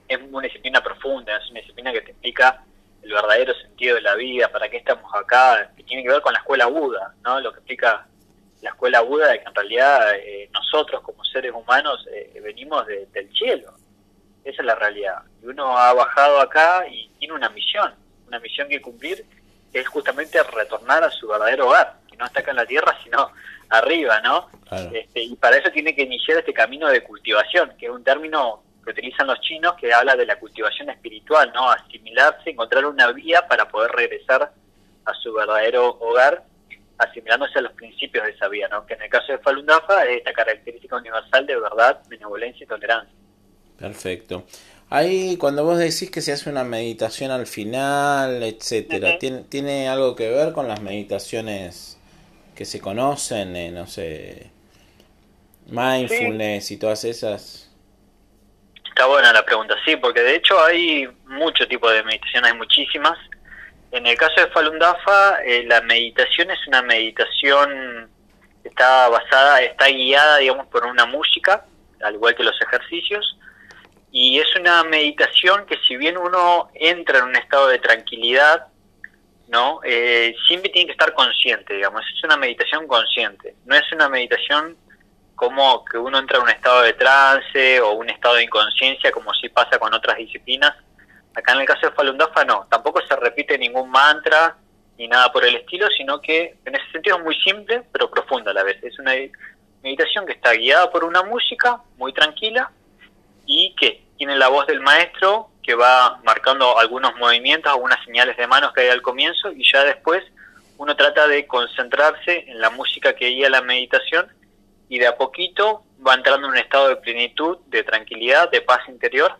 es 0.07 0.19
una 0.19 0.41
disciplina 0.41 0.81
profunda, 0.81 1.37
es 1.37 1.51
una 1.51 1.59
disciplina 1.59 1.93
que 1.93 2.01
te 2.01 2.11
explica 2.11 2.63
el 3.03 3.11
verdadero 3.11 3.53
sentido 3.55 3.95
de 3.95 4.01
la 4.01 4.15
vida, 4.15 4.47
para 4.49 4.69
qué 4.69 4.77
estamos 4.77 5.13
acá, 5.15 5.71
que 5.75 5.83
tiene 5.83 6.03
que 6.03 6.09
ver 6.09 6.21
con 6.21 6.33
la 6.33 6.39
escuela 6.39 6.67
Buda, 6.67 7.13
¿no? 7.23 7.39
Lo 7.39 7.51
que 7.51 7.59
explica 7.59 8.05
la 8.61 8.69
escuela 8.69 9.01
Buda 9.01 9.29
de 9.29 9.39
que 9.39 9.47
en 9.47 9.55
realidad 9.55 10.15
eh, 10.15 10.49
nosotros 10.53 11.01
como 11.01 11.23
seres 11.23 11.51
humanos 11.51 12.07
eh, 12.13 12.39
venimos 12.43 12.85
del 12.85 13.33
cielo. 13.33 13.73
Esa 14.43 14.61
es 14.61 14.65
la 14.65 14.75
realidad. 14.75 15.21
Y 15.41 15.47
uno 15.47 15.77
ha 15.77 15.93
bajado 15.93 16.39
acá 16.39 16.87
y 16.87 17.09
tiene 17.19 17.33
una 17.33 17.49
misión, 17.49 17.93
una 18.27 18.39
misión 18.39 18.67
que 18.69 18.81
cumplir, 18.81 19.25
que 19.71 19.79
es 19.79 19.87
justamente 19.87 20.41
retornar 20.43 21.03
a 21.03 21.11
su 21.11 21.27
verdadero 21.27 21.67
hogar, 21.67 21.97
que 22.09 22.17
no 22.17 22.25
está 22.25 22.41
acá 22.41 22.51
en 22.51 22.57
la 22.57 22.65
tierra, 22.65 22.97
sino 23.03 23.31
arriba, 23.69 24.19
¿no? 24.21 24.49
Este, 24.93 25.21
y 25.21 25.35
para 25.35 25.57
eso 25.57 25.69
tiene 25.71 25.95
que 25.95 26.03
iniciar 26.03 26.39
este 26.39 26.53
camino 26.53 26.87
de 26.87 27.03
cultivación, 27.03 27.73
que 27.77 27.85
es 27.87 27.91
un 27.91 28.03
término 28.03 28.63
que 28.83 28.91
utilizan 28.91 29.27
los 29.27 29.39
chinos 29.41 29.75
que 29.79 29.93
habla 29.93 30.15
de 30.15 30.25
la 30.25 30.39
cultivación 30.39 30.89
espiritual, 30.89 31.51
¿no? 31.53 31.69
Asimilarse, 31.69 32.49
encontrar 32.49 32.85
una 32.85 33.11
vía 33.11 33.47
para 33.47 33.67
poder 33.67 33.91
regresar 33.91 34.51
a 35.05 35.13
su 35.15 35.33
verdadero 35.33 35.97
hogar, 35.99 36.43
asimilándose 36.97 37.59
a 37.59 37.61
los 37.61 37.73
principios 37.73 38.25
de 38.25 38.31
esa 38.31 38.47
vía, 38.47 38.67
¿no? 38.67 38.85
Que 38.85 38.95
en 38.95 39.03
el 39.03 39.09
caso 39.09 39.31
de 39.31 39.39
Falun 39.39 39.65
Dafa 39.65 40.03
es 40.05 40.17
esta 40.17 40.33
característica 40.33 40.95
universal 40.95 41.45
de 41.45 41.59
verdad, 41.59 42.01
benevolencia 42.07 42.63
y 42.63 42.67
tolerancia. 42.67 43.13
Perfecto. 43.77 44.45
Ahí 44.89 45.37
cuando 45.37 45.63
vos 45.63 45.77
decís 45.77 46.11
que 46.11 46.21
se 46.21 46.33
hace 46.33 46.49
una 46.49 46.63
meditación 46.63 47.31
al 47.31 47.47
final, 47.47 48.43
etcétera, 48.43 49.17
¿tiene, 49.17 49.43
¿tiene 49.43 49.87
algo 49.87 50.15
que 50.15 50.29
ver 50.29 50.51
con 50.51 50.67
las 50.67 50.81
meditaciones 50.81 51.97
que 52.55 52.65
se 52.65 52.81
conocen, 52.81 53.55
eh, 53.55 53.71
no 53.71 53.87
sé, 53.87 54.51
mindfulness 55.67 56.71
y 56.71 56.77
todas 56.77 57.05
esas? 57.05 57.70
Está 58.91 59.05
buena 59.05 59.33
la 59.33 59.43
pregunta, 59.43 59.75
sí, 59.85 59.95
porque 59.95 60.21
de 60.21 60.35
hecho 60.35 60.61
hay 60.63 61.07
mucho 61.25 61.67
tipo 61.67 61.89
de 61.89 62.03
meditación, 62.03 62.45
hay 62.45 62.53
muchísimas. 62.53 63.17
En 63.91 64.05
el 64.05 64.15
caso 64.17 64.41
de 64.41 64.47
Falun 64.47 64.77
Dafa, 64.77 65.41
eh, 65.43 65.63
la 65.65 65.81
meditación 65.81 66.51
es 66.51 66.59
una 66.67 66.81
meditación 66.81 68.09
está 68.63 69.09
basada, 69.09 69.61
está 69.61 69.87
guiada, 69.87 70.37
digamos, 70.37 70.67
por 70.67 70.85
una 70.85 71.05
música, 71.05 71.65
al 72.03 72.15
igual 72.15 72.35
que 72.35 72.43
los 72.43 72.59
ejercicios, 72.61 73.37
y 74.11 74.39
es 74.39 74.55
una 74.55 74.83
meditación 74.83 75.65
que 75.65 75.77
si 75.87 75.95
bien 75.95 76.17
uno 76.17 76.69
entra 76.75 77.19
en 77.19 77.25
un 77.25 77.35
estado 77.35 77.67
de 77.69 77.79
tranquilidad, 77.79 78.67
¿no? 79.47 79.79
Eh, 79.83 80.35
siempre 80.47 80.69
tiene 80.69 80.87
que 80.87 80.91
estar 80.93 81.13
consciente, 81.13 81.73
digamos, 81.73 82.03
es 82.15 82.23
una 82.23 82.37
meditación 82.37 82.87
consciente, 82.87 83.55
no 83.65 83.75
es 83.75 83.91
una 83.93 84.09
meditación 84.09 84.77
como 85.41 85.83
que 85.85 85.97
uno 85.97 86.19
entra 86.19 86.37
en 86.37 86.43
un 86.43 86.49
estado 86.51 86.83
de 86.83 86.93
trance 86.93 87.81
o 87.81 87.93
un 87.93 88.07
estado 88.11 88.35
de 88.35 88.43
inconsciencia, 88.43 89.11
como 89.11 89.33
si 89.33 89.49
pasa 89.49 89.79
con 89.79 89.91
otras 89.91 90.17
disciplinas. 90.17 90.71
Acá 91.33 91.53
en 91.53 91.61
el 91.61 91.65
caso 91.65 91.87
de 91.87 91.93
Falun 91.93 92.15
Dafa 92.15 92.45
no, 92.45 92.67
tampoco 92.69 93.01
se 93.01 93.15
repite 93.15 93.57
ningún 93.57 93.89
mantra 93.89 94.55
ni 94.99 95.07
nada 95.07 95.31
por 95.31 95.43
el 95.43 95.55
estilo, 95.55 95.87
sino 95.97 96.21
que 96.21 96.57
en 96.63 96.75
ese 96.75 96.91
sentido 96.91 97.17
es 97.17 97.23
muy 97.23 97.35
simple, 97.41 97.81
pero 97.91 98.11
profunda 98.11 98.51
a 98.51 98.53
la 98.53 98.61
vez. 98.61 98.83
Es 98.83 98.99
una 98.99 99.13
meditación 99.81 100.27
que 100.27 100.33
está 100.33 100.53
guiada 100.53 100.91
por 100.91 101.03
una 101.03 101.23
música 101.23 101.81
muy 101.97 102.13
tranquila 102.13 102.69
y 103.47 103.73
que 103.79 104.03
tiene 104.17 104.35
la 104.35 104.49
voz 104.49 104.67
del 104.67 104.81
maestro 104.81 105.49
que 105.63 105.73
va 105.73 106.19
marcando 106.23 106.77
algunos 106.77 107.15
movimientos, 107.15 107.73
algunas 107.73 107.97
señales 108.05 108.37
de 108.37 108.45
manos 108.45 108.73
que 108.73 108.81
hay 108.81 108.89
al 108.89 109.01
comienzo 109.01 109.51
y 109.51 109.63
ya 109.67 109.83
después 109.85 110.23
uno 110.77 110.95
trata 110.95 111.27
de 111.27 111.47
concentrarse 111.47 112.45
en 112.47 112.61
la 112.61 112.69
música 112.69 113.15
que 113.15 113.25
guía 113.25 113.49
la 113.49 113.63
meditación 113.63 114.29
y 114.91 114.99
de 114.99 115.07
a 115.07 115.15
poquito 115.15 115.85
va 116.05 116.15
entrando 116.15 116.47
en 116.47 116.51
un 116.51 116.57
estado 116.57 116.89
de 116.89 116.97
plenitud, 116.97 117.59
de 117.67 117.81
tranquilidad, 117.81 118.51
de 118.51 118.59
paz 118.61 118.81
interior, 118.89 119.37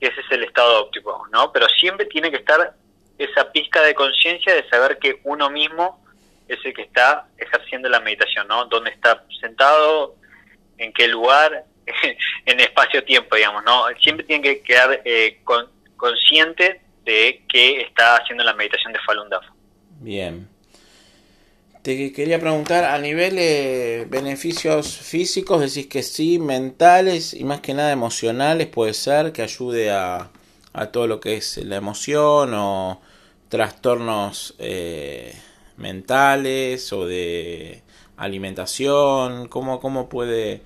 que 0.00 0.06
ese 0.06 0.20
es 0.22 0.26
el 0.30 0.44
estado 0.44 0.84
óptimo, 0.84 1.26
¿no? 1.30 1.52
Pero 1.52 1.68
siempre 1.68 2.06
tiene 2.06 2.30
que 2.30 2.38
estar 2.38 2.74
esa 3.18 3.52
pizca 3.52 3.82
de 3.82 3.94
conciencia 3.94 4.54
de 4.54 4.66
saber 4.70 4.98
que 4.98 5.20
uno 5.24 5.50
mismo 5.50 6.02
es 6.48 6.58
el 6.64 6.72
que 6.72 6.80
está 6.80 7.28
ejerciendo 7.36 7.90
la 7.90 8.00
meditación, 8.00 8.48
¿no? 8.48 8.64
Dónde 8.64 8.90
está 8.90 9.22
sentado, 9.38 10.14
en 10.78 10.94
qué 10.94 11.08
lugar, 11.08 11.64
en 12.46 12.60
espacio-tiempo, 12.60 13.36
digamos, 13.36 13.64
¿no? 13.64 13.84
Siempre 14.00 14.24
tiene 14.24 14.42
que 14.42 14.62
quedar 14.62 15.02
eh, 15.04 15.42
consciente 15.96 16.80
de 17.04 17.42
que 17.50 17.82
está 17.82 18.16
haciendo 18.16 18.44
la 18.44 18.54
meditación 18.54 18.94
de 18.94 18.98
Falun 19.00 19.28
Dafa. 19.28 19.52
Bien. 20.00 20.48
Te 21.86 22.12
quería 22.12 22.40
preguntar, 22.40 22.82
a 22.82 22.98
nivel 22.98 23.36
de 23.36 24.08
beneficios 24.10 24.98
físicos, 24.98 25.60
decís 25.60 25.86
que 25.86 26.02
sí, 26.02 26.40
mentales 26.40 27.32
y 27.32 27.44
más 27.44 27.60
que 27.60 27.74
nada 27.74 27.92
emocionales 27.92 28.66
puede 28.66 28.92
ser 28.92 29.30
que 29.30 29.42
ayude 29.42 29.92
a, 29.92 30.32
a 30.72 30.86
todo 30.86 31.06
lo 31.06 31.20
que 31.20 31.36
es 31.36 31.58
la 31.58 31.76
emoción 31.76 32.54
o 32.54 33.00
trastornos 33.48 34.56
eh, 34.58 35.32
mentales 35.76 36.92
o 36.92 37.06
de 37.06 37.82
alimentación, 38.16 39.46
¿cómo, 39.46 39.78
cómo 39.78 40.08
puede 40.08 40.62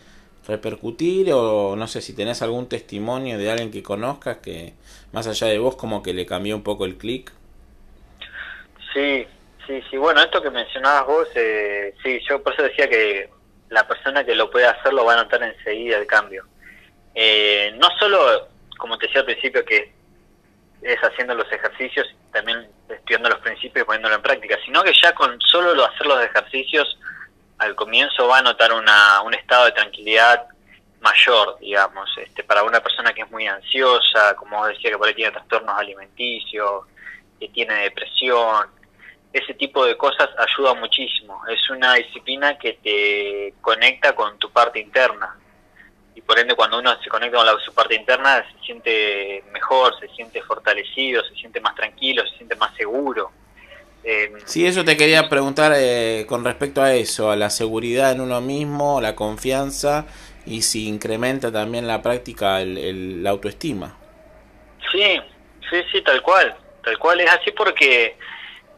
repercutir 0.49 1.35
o 1.35 1.77
no 1.77 1.87
sé 1.87 2.01
si 2.01 2.15
tenés 2.15 2.41
algún 2.41 2.67
testimonio 2.67 3.37
de 3.37 3.51
alguien 3.51 3.71
que 3.71 3.83
conozcas 3.83 4.39
que 4.39 4.73
más 5.13 5.27
allá 5.27 5.49
de 5.49 5.59
vos 5.59 5.77
como 5.77 6.03
que 6.03 6.15
le 6.15 6.25
cambió 6.25 6.57
un 6.57 6.63
poco 6.63 6.87
el 6.87 6.97
clic? 6.97 7.31
Sí, 8.95 9.27
Sí, 9.71 9.81
sí, 9.89 9.97
bueno, 9.99 10.21
esto 10.21 10.43
que 10.43 10.51
mencionabas 10.51 11.07
vos, 11.07 11.29
eh, 11.37 11.95
sí, 12.03 12.21
yo 12.29 12.43
por 12.43 12.53
eso 12.53 12.65
decía 12.65 12.91
que 12.91 13.31
la 13.69 13.87
persona 13.87 14.25
que 14.25 14.35
lo 14.35 14.51
puede 14.51 14.67
hacer 14.67 14.93
lo 14.93 15.05
va 15.05 15.13
a 15.13 15.23
notar 15.23 15.45
enseguida 15.45 15.97
el 15.97 16.09
cambio. 16.09 16.45
Eh, 17.15 17.73
no 17.79 17.89
solo, 18.01 18.49
como 18.77 18.99
te 18.99 19.07
decía 19.07 19.21
al 19.21 19.27
principio, 19.27 19.65
que 19.65 19.93
es 20.83 20.99
haciendo 20.99 21.37
los 21.37 21.47
ejercicios, 21.53 22.13
también 22.33 22.67
estudiando 22.89 23.29
los 23.29 23.39
principios 23.39 23.85
y 23.85 23.87
poniéndolo 23.87 24.17
en 24.17 24.23
práctica, 24.23 24.59
sino 24.65 24.83
que 24.83 24.93
ya 24.93 25.15
con 25.15 25.41
solo 25.41 25.73
lo 25.73 25.85
hacer 25.85 26.05
los 26.05 26.21
ejercicios, 26.21 26.99
al 27.59 27.77
comienzo 27.77 28.27
va 28.27 28.39
a 28.39 28.43
notar 28.43 28.73
una, 28.73 29.21
un 29.23 29.35
estado 29.35 29.67
de 29.67 29.73
tranquilidad 29.73 30.49
mayor, 31.01 31.59
digamos, 31.61 32.11
este, 32.19 32.43
para 32.43 32.65
una 32.65 32.81
persona 32.81 33.13
que 33.13 33.23
es 33.23 33.31
muy 33.31 33.47
ansiosa, 33.47 34.35
como 34.35 34.67
decía, 34.67 34.91
que 34.91 34.99
por 34.99 35.07
ahí 35.07 35.15
tiene 35.15 35.31
trastornos 35.31 35.79
alimenticios, 35.79 36.87
que 37.39 37.49
tiene 37.51 37.83
depresión, 37.83 38.80
ese 39.33 39.55
tipo 39.55 39.85
de 39.85 39.97
cosas 39.97 40.29
ayuda 40.39 40.75
muchísimo. 40.75 41.41
Es 41.47 41.71
una 41.71 41.95
disciplina 41.95 42.59
que 42.59 42.75
te 42.83 43.55
conecta 43.61 44.15
con 44.15 44.39
tu 44.39 44.51
parte 44.51 44.81
interna. 44.81 45.37
Y 46.15 46.21
por 46.21 46.39
ende, 46.39 46.55
cuando 46.55 46.79
uno 46.79 47.01
se 47.03 47.09
conecta 47.09 47.37
con 47.37 47.47
la, 47.47 47.57
su 47.65 47.73
parte 47.73 47.95
interna, 47.95 48.45
se 48.53 48.65
siente 48.65 49.45
mejor, 49.53 49.99
se 50.01 50.09
siente 50.09 50.43
fortalecido, 50.43 51.23
se 51.25 51.35
siente 51.35 51.61
más 51.61 51.75
tranquilo, 51.75 52.27
se 52.27 52.37
siente 52.37 52.57
más 52.57 52.75
seguro. 52.75 53.31
Eh, 54.03 54.33
sí, 54.47 54.67
eso 54.67 54.85
te 54.85 54.97
quería 54.97 55.29
preguntar 55.29 55.73
eh, 55.77 56.25
con 56.27 56.45
respecto 56.45 56.83
a 56.83 56.95
eso, 56.95 57.31
a 57.31 57.37
la 57.37 57.51
seguridad 57.51 58.13
en 58.13 58.23
uno 58.23 58.41
mismo, 58.41 59.01
la 59.01 59.15
confianza 59.15 60.07
y 60.47 60.63
si 60.63 60.89
incrementa 60.89 61.53
también 61.53 61.87
la 61.87 62.01
práctica 62.03 62.63
el, 62.63 63.23
la 63.23 63.31
autoestima. 63.31 63.97
Sí, 64.91 65.21
sí, 65.69 65.83
sí, 65.93 66.03
tal 66.03 66.23
cual. 66.23 66.57
Tal 66.83 66.99
cual 66.99 67.21
es 67.21 67.31
así 67.31 67.51
porque 67.51 68.17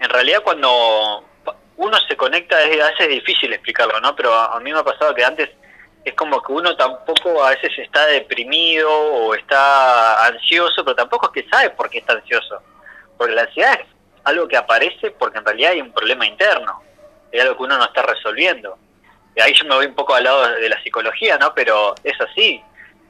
en 0.02 0.11
realidad 0.11 0.42
cuando 0.42 1.25
uno 1.76 1.99
se 2.09 2.16
conecta, 2.16 2.61
es, 2.62 2.80
a 2.80 2.90
veces 2.90 3.00
es 3.00 3.09
difícil 3.09 3.52
explicarlo, 3.52 4.00
¿no? 4.00 4.16
Pero 4.16 4.35
a, 4.35 4.59
mí 4.59 4.73
me 4.73 4.80
ha 4.80 4.85
pasado 4.85 5.14
que 5.14 5.25
antes 5.25 5.49
es 6.04 6.14
como 6.14 6.42
que 6.42 6.52
uno 6.52 6.76
tampoco 6.76 7.44
a 7.44 7.50
veces 7.50 7.71
está 7.78 8.06
deprimido 8.06 8.90
o 8.90 9.35
está 9.35 10.26
ansioso, 10.26 10.85
pero 10.85 10.97
tampoco 10.97 11.26
es 11.26 11.42
que 11.42 11.49
sabe 11.49 11.71
por 11.71 11.88
qué 11.88 11.99
está 11.99 12.14
ansioso. 12.14 12.61
Porque 13.16 13.35
la 13.35 13.42
ansiedad 13.42 13.78
es 13.80 13.87
algo 14.25 14.49
que 14.49 14.56
aparece 14.56 15.12
porque 15.12 15.38
en 15.38 15.44
realidad 15.44 15.73
hay 15.73 15.80
un 15.80 15.92
problema 15.92 16.26
interno, 16.26 16.82
es 17.30 17.40
algo 17.40 17.56
que 17.56 17.62
uno 17.62 17.78
no 17.78 17.85
está 17.85 18.02
resolviendo. 18.02 18.76
Y 19.37 19.40
ahí 19.40 19.54
yo 19.54 19.64
me 19.66 19.76
voy 19.76 19.87
un 19.87 19.94
poco 19.94 20.14
al 20.14 20.25
lado 20.25 20.49
de 20.49 20.68
la 20.68 20.82
psicología, 20.82 21.38
¿no? 21.38 21.54
Pero 21.54 21.94
es 22.02 22.21
así. 22.21 22.61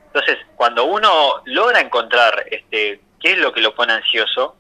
Entonces, 0.06 0.37
cuando 0.56 0.84
uno 0.84 1.42
logra 1.46 1.80
encontrar 1.80 2.44
este 2.50 3.00
qué 3.18 3.32
es 3.32 3.38
lo 3.38 3.52
que 3.52 3.62
lo 3.62 3.75
pone 3.75 3.94
ansioso, 3.94 4.56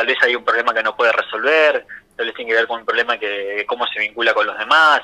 tal 0.00 0.06
vez 0.06 0.16
hay 0.22 0.34
un 0.34 0.42
problema 0.42 0.72
que 0.72 0.82
no 0.82 0.96
puede 0.96 1.12
resolver, 1.12 1.84
tal 2.16 2.24
vez 2.24 2.34
tiene 2.34 2.52
que 2.52 2.56
ver 2.56 2.66
con 2.66 2.80
un 2.80 2.86
problema 2.86 3.18
que 3.18 3.66
cómo 3.68 3.86
se 3.86 4.00
vincula 4.00 4.32
con 4.32 4.46
los 4.46 4.56
demás, 4.56 5.02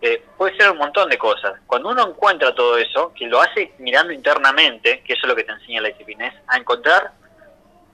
eh, 0.00 0.20
puede 0.36 0.56
ser 0.56 0.72
un 0.72 0.78
montón 0.78 1.08
de 1.08 1.16
cosas. 1.16 1.60
Cuando 1.64 1.90
uno 1.90 2.08
encuentra 2.08 2.52
todo 2.52 2.76
eso, 2.76 3.12
que 3.14 3.28
lo 3.28 3.40
hace 3.40 3.72
mirando 3.78 4.12
internamente, 4.12 5.00
que 5.06 5.12
eso 5.12 5.22
es 5.22 5.28
lo 5.28 5.36
que 5.36 5.44
te 5.44 5.52
enseña 5.52 5.80
la 5.80 5.90
disciplina, 5.90 6.42
a 6.48 6.56
encontrar 6.56 7.12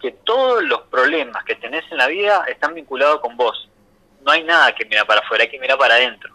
que 0.00 0.12
todos 0.24 0.62
los 0.62 0.84
problemas 0.84 1.44
que 1.44 1.54
tenés 1.56 1.84
en 1.90 1.98
la 1.98 2.06
vida 2.06 2.46
están 2.48 2.72
vinculados 2.72 3.20
con 3.20 3.36
vos. 3.36 3.68
No 4.24 4.32
hay 4.32 4.42
nada 4.42 4.74
que 4.74 4.86
mirar 4.86 5.06
para 5.06 5.20
afuera, 5.20 5.44
hay 5.44 5.50
que 5.50 5.60
mirar 5.60 5.76
para 5.76 5.96
adentro. 5.96 6.34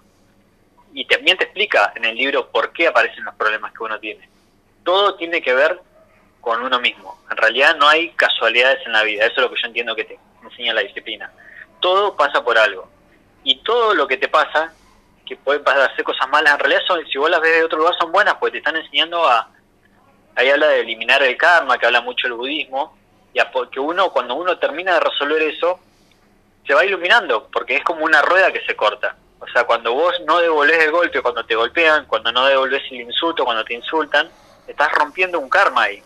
Y 0.93 1.05
también 1.05 1.39
te 1.39 1.45
explica 1.45 1.91
en 1.95 2.05
el 2.05 2.15
libro 2.15 2.49
por 2.49 2.71
qué 2.71 2.85
aparecen 2.85 3.23
los 3.23 3.33
problemas 3.33 3.73
que 3.73 3.81
uno 3.83 3.99
tiene. 3.99 4.29
Todo 4.83 5.15
tiene 5.15 5.41
que 5.41 5.55
ver 5.55 5.79
con 6.43 6.61
uno 6.61 6.77
mismo. 6.79 7.17
En 7.31 7.37
realidad 7.37 7.77
no 7.77 7.87
hay 7.87 8.09
casualidades 8.09 8.85
en 8.85 8.91
la 8.91 9.03
vida, 9.03 9.23
eso 9.25 9.35
es 9.37 9.41
lo 9.41 9.49
que 9.49 9.61
yo 9.61 9.67
entiendo 9.67 9.95
que 9.95 10.03
te 10.03 10.19
enseña 10.43 10.73
la 10.73 10.81
disciplina. 10.81 11.31
Todo 11.79 12.17
pasa 12.17 12.43
por 12.43 12.57
algo. 12.57 12.89
Y 13.45 13.63
todo 13.63 13.95
lo 13.95 14.05
que 14.07 14.17
te 14.17 14.27
pasa, 14.27 14.73
que 15.25 15.37
puede 15.37 15.61
hacer 15.65 16.03
cosas 16.03 16.27
malas, 16.29 16.53
en 16.53 16.59
realidad 16.59 16.81
son, 16.85 17.05
si 17.07 17.17
vos 17.17 17.29
las 17.29 17.39
ves 17.39 17.53
de 17.53 17.63
otro 17.63 17.77
lugar 17.77 17.95
son 17.97 18.11
buenas, 18.11 18.35
porque 18.35 18.51
te 18.51 18.57
están 18.57 18.75
enseñando 18.75 19.25
a... 19.25 19.49
Ahí 20.35 20.49
habla 20.49 20.67
de 20.67 20.81
eliminar 20.81 21.23
el 21.23 21.37
karma, 21.37 21.77
que 21.77 21.85
habla 21.85 22.01
mucho 22.01 22.27
el 22.27 22.33
budismo, 22.33 22.97
y 23.33 23.39
a 23.39 23.49
porque 23.49 23.79
uno 23.79 24.11
cuando 24.11 24.35
uno 24.35 24.57
termina 24.57 24.95
de 24.95 24.99
resolver 24.99 25.41
eso 25.43 25.79
se 26.67 26.73
va 26.73 26.85
iluminando 26.85 27.49
porque 27.51 27.77
es 27.77 27.83
como 27.83 28.05
una 28.05 28.21
rueda 28.21 28.51
que 28.51 28.63
se 28.65 28.75
corta 28.75 29.15
o 29.39 29.47
sea 29.47 29.63
cuando 29.65 29.93
vos 29.93 30.13
no 30.25 30.39
devolvés 30.39 30.83
el 30.83 30.91
golpe 30.91 31.21
cuando 31.21 31.43
te 31.45 31.55
golpean 31.55 32.05
cuando 32.05 32.31
no 32.31 32.45
devolvés 32.45 32.83
el 32.91 33.01
insulto 33.01 33.43
cuando 33.43 33.65
te 33.65 33.73
insultan 33.73 34.29
estás 34.67 34.91
rompiendo 34.91 35.39
un 35.39 35.49
karma 35.49 35.83
ahí 35.83 36.03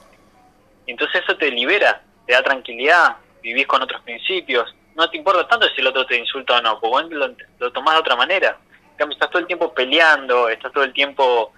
entonces 0.91 1.21
eso 1.23 1.37
te 1.37 1.51
libera 1.51 2.01
te 2.25 2.33
da 2.33 2.43
tranquilidad 2.43 3.17
vivís 3.41 3.67
con 3.67 3.81
otros 3.81 4.01
principios 4.01 4.73
no 4.95 5.09
te 5.09 5.17
importa 5.17 5.47
tanto 5.47 5.67
si 5.69 5.81
el 5.81 5.87
otro 5.87 6.05
te 6.05 6.17
insulta 6.17 6.57
o 6.57 6.61
no 6.61 6.79
porque 6.79 6.87
vos 6.87 7.11
lo, 7.11 7.35
lo 7.59 7.71
tomás 7.71 7.95
de 7.95 7.99
otra 7.99 8.15
manera 8.15 8.57
en 8.91 8.97
cambio 8.97 9.15
estás 9.15 9.29
todo 9.29 9.41
el 9.41 9.47
tiempo 9.47 9.73
peleando 9.73 10.49
estás 10.49 10.71
todo 10.71 10.83
el 10.83 10.93
tiempo 10.93 11.53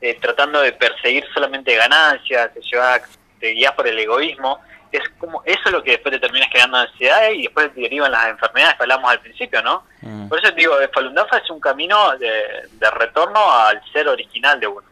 eh, 0.00 0.14
tratando 0.20 0.60
de 0.60 0.72
perseguir 0.72 1.24
solamente 1.34 1.74
ganancias 1.76 2.52
te 2.54 2.60
llevas 2.62 3.02
te 3.40 3.48
guías 3.50 3.72
por 3.72 3.86
el 3.86 3.98
egoísmo 3.98 4.60
es 4.92 5.02
como 5.18 5.42
eso 5.44 5.60
es 5.66 5.72
lo 5.72 5.82
que 5.82 5.92
después 5.92 6.12
te 6.14 6.20
terminas 6.20 6.48
quedando 6.50 6.78
ansiedad 6.78 7.30
y 7.30 7.42
después 7.42 7.72
te 7.74 7.82
derivan 7.82 8.10
las 8.10 8.28
enfermedades 8.28 8.76
que 8.76 8.82
hablamos 8.82 9.10
al 9.10 9.20
principio, 9.20 9.62
¿no? 9.62 9.84
Mm. 10.00 10.28
Por 10.28 10.38
eso 10.38 10.50
te 10.50 10.60
digo, 10.60 10.74
Falun 10.92 11.14
Dafa 11.14 11.38
es 11.38 11.50
un 11.50 11.60
camino 11.60 12.16
de, 12.16 12.68
de 12.72 12.90
retorno 12.92 13.52
al 13.52 13.82
ser 13.92 14.08
original 14.08 14.58
de 14.58 14.66
uno. 14.66 14.87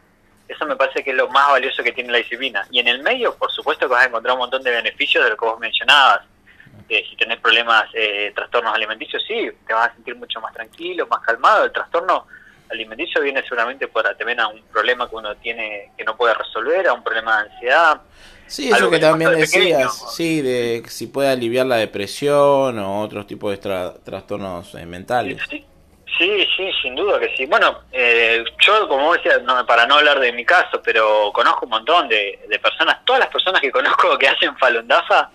Eso 0.47 0.65
me 0.65 0.75
parece 0.75 1.03
que 1.03 1.11
es 1.11 1.15
lo 1.15 1.27
más 1.29 1.49
valioso 1.51 1.83
que 1.83 1.91
tiene 1.91 2.11
la 2.11 2.19
disciplina. 2.19 2.65
Y 2.71 2.79
en 2.79 2.87
el 2.87 3.01
medio, 3.03 3.35
por 3.35 3.51
supuesto 3.51 3.87
que 3.87 3.93
vas 3.93 4.03
a 4.05 4.07
encontrar 4.07 4.33
un 4.33 4.39
montón 4.39 4.63
de 4.63 4.71
beneficios 4.71 5.23
de 5.23 5.31
lo 5.31 5.37
que 5.37 5.45
vos 5.45 5.59
mencionabas. 5.59 6.21
Eh, 6.89 7.03
si 7.09 7.17
tenés 7.17 7.39
problemas, 7.39 7.83
eh, 7.93 8.31
trastornos 8.33 8.73
alimenticios, 8.73 9.21
sí, 9.27 9.49
te 9.67 9.73
vas 9.73 9.89
a 9.89 9.93
sentir 9.95 10.15
mucho 10.15 10.39
más 10.39 10.53
tranquilo, 10.53 11.05
más 11.07 11.21
calmado. 11.21 11.65
El 11.65 11.71
trastorno 11.73 12.27
alimenticio 12.69 13.21
viene 13.21 13.41
seguramente 13.43 13.87
por 13.89 14.03
también 14.17 14.39
a 14.39 14.47
un 14.47 14.61
problema 14.63 15.09
que 15.09 15.15
uno 15.15 15.35
tiene 15.35 15.91
que 15.97 16.03
no 16.05 16.15
puede 16.15 16.33
resolver, 16.33 16.87
a 16.87 16.93
un 16.93 17.03
problema 17.03 17.43
de 17.43 17.49
ansiedad. 17.49 18.01
Sí, 18.45 18.69
eso 18.69 18.89
que 18.89 18.95
que 18.97 18.99
también 19.01 19.31
de 19.31 19.37
decías, 19.37 20.13
sí, 20.15 20.41
de 20.41 20.83
si 20.87 21.07
puede 21.07 21.29
aliviar 21.29 21.65
la 21.65 21.75
depresión 21.75 22.79
o 22.79 23.01
otros 23.01 23.27
tipos 23.27 23.51
de 23.51 23.59
tra- 23.61 24.01
trastornos 24.03 24.73
eh, 24.75 24.85
mentales. 24.85 25.41
Sí, 25.49 25.57
sí, 25.57 25.65
sí, 26.17 26.71
sin 26.81 26.95
duda 26.95 27.19
que 27.19 27.35
sí. 27.35 27.45
Bueno, 27.45 27.81
eh, 27.91 28.43
yo, 28.59 28.87
como 28.87 29.05
vos 29.05 29.17
decías, 29.17 29.41
no, 29.43 29.65
para 29.65 29.85
no 29.85 29.95
hablar 29.95 30.19
de 30.19 30.31
mi 30.31 30.45
caso, 30.45 30.81
pero 30.83 31.31
conozco 31.33 31.65
un 31.65 31.71
montón 31.71 32.07
de, 32.07 32.39
de 32.47 32.59
personas, 32.59 33.03
todas 33.05 33.19
las 33.19 33.29
personas 33.29 33.61
que 33.61 33.71
conozco 33.77 34.17
que 34.17 34.27
hacen 34.27 34.57
Falun 34.57 34.87
Dafa, 34.87 35.29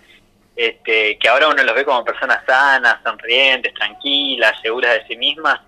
este, 0.55 1.17
que 1.17 1.29
ahora 1.29 1.47
uno 1.47 1.63
los 1.63 1.75
ve 1.75 1.85
como 1.85 2.03
personas 2.03 2.43
sanas, 2.45 2.99
sonrientes, 3.03 3.73
tranquilas, 3.73 4.53
seguras 4.61 4.93
de 4.93 5.07
sí 5.07 5.17
mismas, 5.17 5.59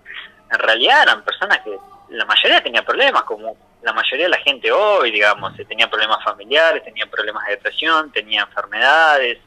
en 0.50 0.58
realidad 0.58 1.02
eran 1.02 1.22
personas 1.24 1.60
que 1.60 1.76
la 2.10 2.24
mayoría 2.24 2.62
tenía 2.62 2.84
problemas, 2.84 3.24
como 3.24 3.56
la 3.82 3.92
mayoría 3.92 4.26
de 4.26 4.30
la 4.30 4.38
gente 4.38 4.70
hoy, 4.70 5.10
digamos, 5.10 5.52
tenía 5.68 5.88
problemas 5.88 6.22
familiares, 6.24 6.84
tenía 6.84 7.06
problemas 7.06 7.44
de 7.46 7.52
depresión, 7.52 8.10
tenía 8.12 8.42
enfermedades, 8.42 9.38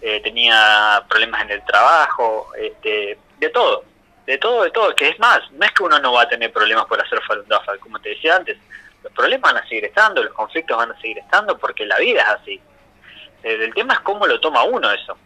eh, 0.00 0.20
tenía 0.20 1.02
problemas 1.08 1.42
en 1.42 1.50
el 1.50 1.64
trabajo, 1.64 2.50
este, 2.58 3.18
de 3.38 3.48
todo, 3.50 3.84
de 4.26 4.38
todo, 4.38 4.62
de 4.64 4.70
todo, 4.70 4.94
que 4.94 5.08
es 5.08 5.18
más, 5.18 5.40
no 5.52 5.64
es 5.66 5.72
que 5.72 5.82
uno 5.82 5.98
no 5.98 6.12
va 6.12 6.22
a 6.22 6.28
tener 6.28 6.52
problemas 6.52 6.86
por 6.86 7.00
hacer 7.00 7.20
Falun 7.22 7.46
Dafa, 7.48 7.76
como 7.78 7.98
te 8.00 8.10
decía 8.10 8.36
antes, 8.36 8.56
los 9.02 9.12
problemas 9.12 9.52
van 9.52 9.62
a 9.62 9.68
seguir 9.68 9.84
estando, 9.84 10.22
los 10.22 10.32
conflictos 10.32 10.76
van 10.76 10.92
a 10.92 11.00
seguir 11.00 11.18
estando, 11.18 11.58
porque 11.58 11.84
la 11.84 11.98
vida 11.98 12.22
es 12.22 12.28
así. 12.28 12.60
Eh, 13.42 13.58
El 13.64 13.74
tema 13.74 13.94
es 13.94 14.00
cómo 14.00 14.26
lo 14.26 14.40
toma 14.40 14.62
uno 14.64 14.90
eso. 14.90 15.16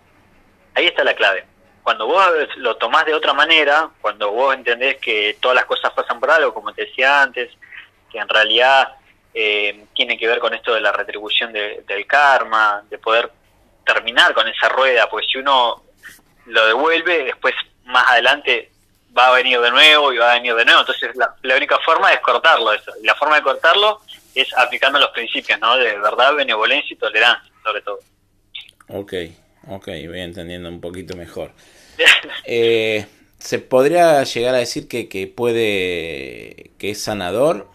Ahí 0.74 0.86
está 0.86 1.04
la 1.04 1.14
clave. 1.14 1.46
Cuando 1.84 2.06
vos 2.06 2.26
lo 2.56 2.76
tomás 2.76 3.06
de 3.06 3.14
otra 3.14 3.32
manera, 3.32 3.88
cuando 4.00 4.30
vos 4.32 4.52
entendés 4.54 4.96
que 4.98 5.36
todas 5.40 5.54
las 5.54 5.64
cosas 5.64 5.92
pasan 5.92 6.18
por 6.20 6.30
algo, 6.30 6.52
como 6.52 6.72
te 6.74 6.86
decía 6.86 7.22
antes, 7.22 7.50
que 8.10 8.18
en 8.18 8.28
realidad 8.28 8.94
eh, 9.32 9.84
tiene 9.94 10.18
que 10.18 10.26
ver 10.26 10.40
con 10.40 10.52
esto 10.54 10.74
de 10.74 10.80
la 10.80 10.90
retribución 10.90 11.52
de- 11.52 11.84
del 11.86 12.06
karma, 12.06 12.82
de 12.90 12.98
poder 12.98 13.30
terminar 13.86 14.34
con 14.34 14.48
esa 14.48 14.68
rueda, 14.68 15.08
porque 15.08 15.26
si 15.28 15.38
uno 15.38 15.84
lo 16.46 16.66
devuelve, 16.66 17.24
después 17.24 17.54
más 17.84 18.08
adelante 18.08 18.72
va 19.16 19.28
a 19.28 19.32
venir 19.32 19.60
de 19.60 19.70
nuevo 19.70 20.12
y 20.12 20.18
va 20.18 20.32
a 20.32 20.34
venir 20.34 20.54
de 20.54 20.64
nuevo. 20.64 20.80
Entonces 20.80 21.14
la, 21.16 21.34
la 21.42 21.56
única 21.56 21.78
forma 21.84 22.12
es 22.12 22.20
cortarlo 22.20 22.72
eso. 22.72 22.92
Y 23.02 23.06
la 23.06 23.14
forma 23.14 23.36
de 23.36 23.42
cortarlo 23.42 24.00
es 24.34 24.56
aplicando 24.56 24.98
los 24.98 25.10
principios, 25.10 25.58
¿no? 25.60 25.76
De 25.76 25.98
verdad, 25.98 26.34
benevolencia 26.34 26.94
y 26.94 26.96
tolerancia, 26.96 27.52
sobre 27.62 27.82
todo. 27.82 27.98
Ok, 28.88 29.12
ok, 29.68 29.86
voy 30.06 30.20
entendiendo 30.20 30.68
un 30.68 30.80
poquito 30.80 31.16
mejor. 31.16 31.52
Eh, 32.44 33.06
¿Se 33.38 33.58
podría 33.58 34.22
llegar 34.24 34.54
a 34.54 34.58
decir 34.58 34.88
que, 34.88 35.08
que 35.08 35.26
puede, 35.26 36.70
que 36.78 36.90
es 36.90 37.02
sanador? 37.02 37.68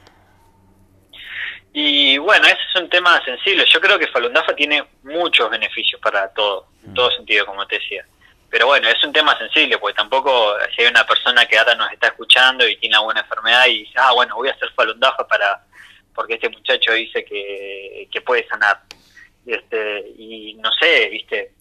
Y 1.73 2.17
bueno, 2.17 2.45
ese 2.45 2.57
es 2.73 2.81
un 2.81 2.89
tema 2.89 3.23
sensible. 3.25 3.65
Yo 3.71 3.79
creo 3.81 3.97
que 3.97 4.07
Falun 4.07 4.33
Dafa 4.33 4.55
tiene 4.55 4.83
muchos 5.03 5.49
beneficios 5.49 5.99
para 6.01 6.27
todo, 6.33 6.67
en 6.85 6.93
todo 6.93 7.09
sentido, 7.11 7.45
como 7.45 7.65
te 7.65 7.79
decía. 7.79 8.05
Pero 8.53 8.67
bueno, 8.67 8.87
es 8.87 9.03
un 9.03 9.11
tema 9.11 9.35
sensible, 9.35 9.79
porque 9.79 9.95
tampoco 9.95 10.55
si 10.75 10.83
hay 10.83 10.87
una 10.87 11.03
persona 11.07 11.43
que 11.47 11.57
ahora 11.57 11.73
nos 11.73 11.91
está 11.91 12.09
escuchando 12.09 12.67
y 12.67 12.77
tiene 12.77 12.95
alguna 12.95 13.21
enfermedad 13.21 13.65
y 13.65 13.79
dice, 13.79 13.93
ah, 13.95 14.11
bueno, 14.13 14.35
voy 14.35 14.47
a 14.47 14.51
hacer 14.51 14.69
Falun 14.75 14.99
Dafa 14.99 15.27
para, 15.27 15.65
porque 16.13 16.35
este 16.35 16.49
muchacho 16.49 16.93
dice 16.93 17.25
que, 17.25 18.07
que 18.11 18.21
puede 18.21 18.47
sanar. 18.47 18.81
Y, 19.43 19.53
este, 19.53 20.05
y 20.19 20.53
no 20.59 20.69
sé, 20.79 21.09
viste, 21.09 21.51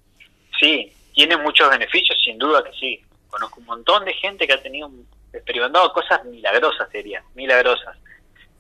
sí, 0.61 0.93
tiene 1.15 1.39
muchos 1.39 1.71
beneficios, 1.71 2.21
sin 2.23 2.37
duda 2.37 2.63
que 2.63 2.79
sí. 2.79 3.03
Conozco 3.31 3.61
un 3.61 3.67
montón 3.67 4.05
de 4.05 4.13
gente 4.13 4.47
que 4.47 4.53
ha 4.53 4.63
tenido 4.63 4.91
experimentado 5.33 5.95
cosas 5.95 6.23
milagrosas, 6.27 6.91
sería, 6.91 7.25
milagrosas. 7.35 7.97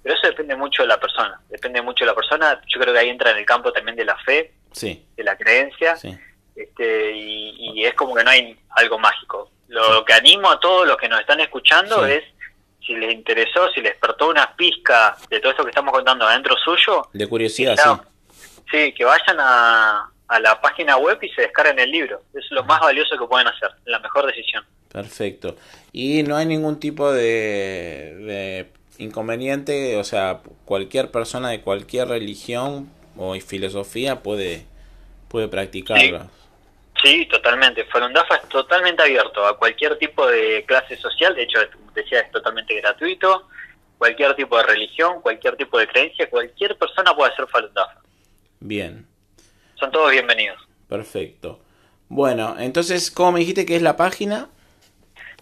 Pero 0.03 0.15
eso 0.15 0.27
depende 0.29 0.57
mucho 0.57 0.85
de 0.85 0.89
la 0.89 0.99
persona, 0.99 1.39
depende 1.51 1.83
mucho 1.83 2.07
de 2.07 2.11
la 2.11 2.17
persona. 2.17 2.63
Yo 2.67 2.81
creo 2.81 2.95
que 2.95 3.01
ahí 3.01 3.11
entra 3.11 3.33
en 3.33 3.37
el 3.37 3.45
campo 3.45 3.71
también 3.75 3.95
de 3.95 4.07
la 4.07 4.17
fe, 4.25 4.55
Sí, 4.73 5.05
de 5.15 5.23
la 5.23 5.37
creencia, 5.37 5.97
sí. 5.97 6.19
Este, 6.57 7.13
y, 7.17 7.73
y 7.75 7.85
es 7.85 7.95
como 7.95 8.15
que 8.15 8.25
no 8.25 8.31
hay 8.31 8.57
algo 8.71 8.99
mágico. 8.99 9.51
Lo 9.69 10.05
que 10.05 10.13
animo 10.13 10.51
a 10.51 10.61
todos 10.61 10.87
los 10.87 10.97
que 10.97 11.09
nos 11.09 11.21
están 11.21 11.41
escuchando 11.41 12.05
Sí. 12.07 12.13
es, 12.13 12.25
si 12.87 12.95
les 12.95 13.13
interesó, 13.15 13.69
si 13.73 13.81
les 13.81 13.93
despertó 13.93 14.29
una 14.29 14.55
pizca 14.57 15.17
de 15.31 15.39
todo 15.41 15.53
esto 15.53 15.63
que 15.65 15.71
estamos 15.71 15.93
contando 15.95 16.27
adentro 16.27 16.57
suyo, 16.65 17.09
De 17.13 17.27
curiosidad, 17.29 17.77
sí. 17.77 18.51
sí, 18.71 18.93
que 18.93 19.05
vayan 19.05 19.37
a, 19.39 20.11
a 20.29 20.41
la 20.41 20.61
página 20.61 20.97
web 20.97 21.19
y 21.23 21.29
se 21.31 21.43
descarguen 21.43 21.79
el 21.79 21.91
libro. 21.91 22.21
Es 22.35 22.45
lo 22.51 22.65
más 22.65 22.81
valioso 22.81 23.17
que 23.19 23.25
pueden 23.27 23.47
hacer, 23.47 23.71
la 23.85 23.99
mejor 24.01 24.27
decisión. 24.27 24.65
Perfecto. 24.91 25.57
Y 25.93 26.23
no 26.25 26.37
hay 26.37 26.45
ningún 26.47 26.79
tipo 26.81 27.13
de, 27.13 28.17
de 28.19 28.73
inconveniente, 28.99 29.97
o 29.97 30.05
sea, 30.05 30.41
cualquier 30.65 31.11
persona 31.11 31.51
de 31.51 31.61
cualquier 31.61 32.09
religión 32.09 32.91
o 33.17 33.35
filosofía 33.41 34.23
puede, 34.23 34.67
puede 35.29 35.49
practicarla. 35.49 36.25
Sí, 36.25 36.29
totalmente. 37.29 37.85
Falun 37.85 38.13
Dafa 38.13 38.37
es 38.37 38.49
totalmente 38.49 39.03
abierto 39.03 39.45
a 39.47 39.57
cualquier 39.59 39.99
tipo 39.99 40.27
de 40.27 40.65
clase 40.67 40.97
social. 40.97 41.35
De 41.35 41.43
hecho, 41.43 41.59
como 41.73 41.93
te 41.93 42.03
decía, 42.03 42.21
es 42.21 42.31
totalmente 42.31 42.75
gratuito. 42.81 43.49
Cualquier 43.99 44.35
tipo 44.35 44.57
de 44.57 44.63
religión, 44.65 45.21
cualquier 45.21 45.57
tipo 45.57 45.79
de 45.79 45.87
creencia, 45.89 46.29
cualquier 46.31 46.77
persona 46.77 47.15
puede 47.15 47.33
hacer 47.33 47.47
Falun 47.49 47.73
Dafa. 47.75 48.01
Bien, 48.61 49.07
Son 49.77 49.91
todos 49.91 50.11
bienvenidos. 50.13 50.61
perfecto. 50.89 51.61
Bueno, 52.09 52.57
entonces, 52.59 53.11
¿cómo 53.11 53.33
me 53.33 53.41
dijiste 53.41 53.65
que 53.67 53.75
es 53.77 53.83
la 53.83 53.97
página? 53.97 54.49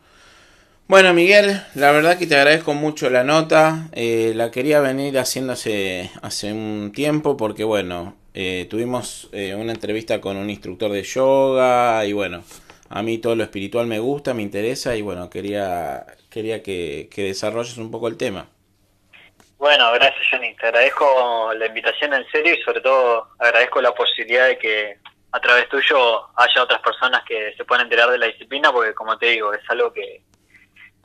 Bueno, 0.88 1.14
Miguel, 1.14 1.62
la 1.76 1.92
verdad 1.92 2.18
que 2.18 2.26
te 2.28 2.38
agradezco 2.38 2.74
mucho 2.74 3.10
la 3.10 3.26
nota. 3.26 3.90
Eh, 3.92 4.32
la 4.36 4.52
quería 4.52 4.80
venir 4.80 5.18
haciéndose 5.18 6.10
hace 6.22 6.54
un 6.54 6.94
tiempo 6.94 7.36
porque, 7.36 7.66
bueno, 7.66 8.16
eh, 8.34 8.68
tuvimos 8.70 9.30
una 9.34 9.74
entrevista 9.74 10.22
con 10.22 10.38
un 10.38 10.50
instructor 10.50 10.90
de 10.92 11.04
yoga 11.04 12.06
y, 12.06 12.14
bueno, 12.14 12.44
a 12.90 13.04
mí 13.04 13.18
todo 13.18 13.36
lo 13.36 13.44
espiritual 13.44 13.86
me 13.88 14.00
gusta, 14.00 14.34
me 14.34 14.44
interesa 14.44 14.96
y, 14.96 15.02
bueno, 15.02 15.30
quería, 15.30 16.06
quería 16.30 16.64
que, 16.64 17.10
que 17.12 17.24
desarrolles 17.24 17.78
un 17.78 17.92
poco 17.92 18.08
el 18.08 18.16
tema. 18.16 18.48
Bueno, 19.58 19.92
gracias 19.94 20.26
Johnny, 20.30 20.54
te 20.56 20.68
agradezco 20.68 21.52
la 21.56 21.66
invitación 21.66 22.14
en 22.14 22.30
serio 22.30 22.54
y 22.54 22.62
sobre 22.62 22.82
todo 22.82 23.30
agradezco 23.40 23.82
la 23.82 23.94
posibilidad 23.94 24.48
de 24.48 24.58
que 24.58 24.98
a 25.32 25.40
través 25.40 25.68
tuyo 25.68 26.28
haya 26.36 26.64
otras 26.64 26.82
personas 26.82 27.24
que 27.28 27.54
se 27.58 27.66
puedan 27.66 27.86
enterar 27.86 28.12
de 28.12 28.20
la 28.20 28.28
disciplina 28.28 28.72
porque 28.72 28.94
como 28.94 29.18
te 29.18 29.28
digo, 29.28 29.54
es 29.54 29.62
algo 29.70 29.92
que, 29.92 30.22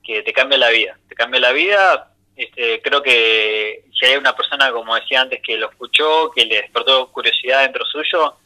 que 0.04 0.22
te 0.22 0.32
cambia 0.34 0.58
la 0.58 0.68
vida, 0.68 0.98
te 1.08 1.14
cambia 1.14 1.40
la 1.40 1.52
vida, 1.52 2.12
este, 2.36 2.80
creo 2.82 3.02
que 3.02 3.84
si 3.92 4.06
hay 4.06 4.16
una 4.16 4.34
persona, 4.34 4.72
como 4.72 4.94
decía 4.94 5.20
antes, 5.20 5.40
que 5.42 5.56
lo 5.56 5.70
escuchó, 5.70 6.30
que 6.30 6.44
le 6.44 6.62
despertó 6.62 7.10
curiosidad 7.12 7.62
dentro 7.62 7.84
suyo, 7.84 8.36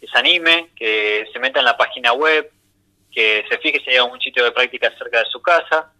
que 0.00 0.06
se 0.06 0.18
anime, 0.18 0.70
que 0.76 1.26
se 1.32 1.38
meta 1.38 1.60
en 1.60 1.66
la 1.66 1.76
página 1.76 2.12
web, 2.12 2.50
que 3.12 3.44
se 3.48 3.58
fije 3.58 3.80
si 3.84 3.90
hay 3.90 3.96
algún 3.96 4.20
sitio 4.20 4.44
de 4.44 4.52
práctica 4.52 4.92
cerca 4.98 5.20
de 5.20 5.30
su 5.30 5.40
casa, 5.40 5.92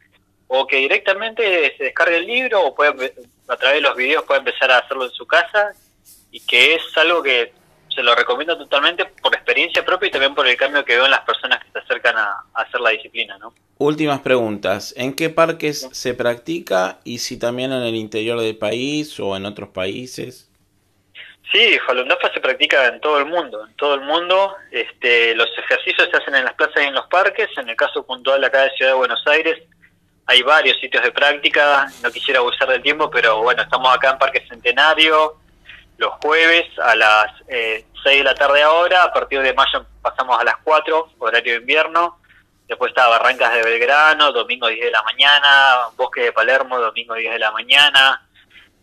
o 0.49 0.67
que 0.67 0.77
directamente 0.77 1.75
se 1.77 1.85
descargue 1.85 2.17
el 2.17 2.27
libro 2.27 2.63
o 2.63 2.75
puede 2.75 3.13
a 3.49 3.57
través 3.57 3.83
de 3.83 3.89
los 3.89 3.97
videos 3.97 4.25
puede 4.25 4.41
empezar 4.41 4.71
a 4.71 4.79
hacerlo 4.79 5.05
en 5.05 5.13
su 5.13 5.27
casa 5.27 5.73
y 6.31 6.41
que 6.41 6.75
es 6.75 6.83
algo 6.97 7.23
que 7.23 7.53
se 7.97 8.03
lo 8.03 8.15
recomiendo 8.15 8.57
totalmente 8.59 9.07
por 9.23 9.35
experiencia 9.35 9.85
propia 9.85 10.09
y 10.09 10.11
también 10.11 10.35
por 10.35 10.47
el 10.47 10.57
cambio 10.57 10.85
que 10.85 10.95
veo 10.95 11.07
en 11.07 11.11
las 11.11 11.23
personas 11.23 11.65
que 11.65 11.71
se 11.73 11.79
acercan 11.79 12.17
a, 12.17 12.45
hacer 12.53 12.81
la 12.81 12.91
disciplina, 12.91 13.39
¿no? 13.39 13.55
Últimas 13.79 14.21
preguntas. 14.21 14.95
¿En 14.97 15.15
qué 15.15 15.31
parques 15.31 15.89
se 15.93 16.15
practica 16.15 16.99
y 17.05 17.19
si 17.19 17.39
también 17.39 17.73
en 17.73 17.83
el 17.83 17.95
interior 17.95 18.39
del 18.41 18.57
país 18.57 19.19
o 19.19 19.37
en 19.37 19.47
otros 19.47 19.71
países? 19.71 20.51
Sí, 21.53 21.79
Falun 21.87 22.09
Dafa 22.09 22.33
se 22.33 22.41
practica 22.41 22.87
en 22.89 23.01
todo 23.01 23.19
el 23.19 23.27
mundo, 23.27 23.67
en 23.67 23.75
todo 23.77 23.95
el 23.95 24.01
mundo. 24.01 24.57
Este, 24.71 25.35
los 25.35 25.49
ejercicios 25.57 26.09
se 26.11 26.17
hacen 26.17 26.35
en 26.35 26.45
las 26.45 26.55
plazas 26.55 26.83
y 26.83 26.87
en 26.87 26.95
los 26.95 27.07
parques. 27.07 27.49
En 27.57 27.69
el 27.69 27.77
caso 27.77 28.05
puntual 28.05 28.43
acá 28.45 28.63
de 28.63 28.71
Ciudad 28.71 28.93
de 28.93 28.99
Buenos 28.99 29.23
Aires, 29.27 29.63
hay 30.27 30.43
varios 30.43 30.79
sitios 30.79 31.03
de 31.03 31.13
práctica. 31.13 31.87
No 32.03 32.11
quisiera 32.11 32.41
abusar 32.41 32.69
del 32.69 32.83
tiempo, 32.83 33.11
pero 33.11 33.43
bueno, 33.43 33.63
estamos 33.63 33.95
acá 33.95 34.11
en 34.11 34.19
Parque 34.19 34.45
Centenario, 34.49 35.37
los 35.99 36.13
jueves 36.23 36.67
a 36.79 36.95
las 36.95 37.27
eh, 37.49 37.87
6 38.03 38.19
de 38.19 38.25
la 38.25 38.35
tarde 38.35 38.63
ahora, 38.63 39.05
a 39.05 39.13
partir 39.13 39.41
de 39.41 39.55
mayo 39.55 39.87
pasamos 40.03 40.39
a 40.39 40.45
las 40.45 40.57
4, 40.63 41.13
horario 41.19 41.55
de 41.55 41.61
invierno, 41.61 42.19
después 42.69 42.91
está 42.91 43.09
Barrancas 43.09 43.55
de 43.55 43.63
Belgrano, 43.63 44.33
domingo 44.33 44.69
10 44.69 44.85
de 44.85 44.91
la 44.91 45.03
mañana, 45.03 45.89
Bosque 45.97 46.23
de 46.23 46.33
Palermo, 46.33 46.79
domingo 46.79 47.15
10 47.15 47.33
de 47.33 47.39
la 47.39 47.51
mañana, 47.51 48.29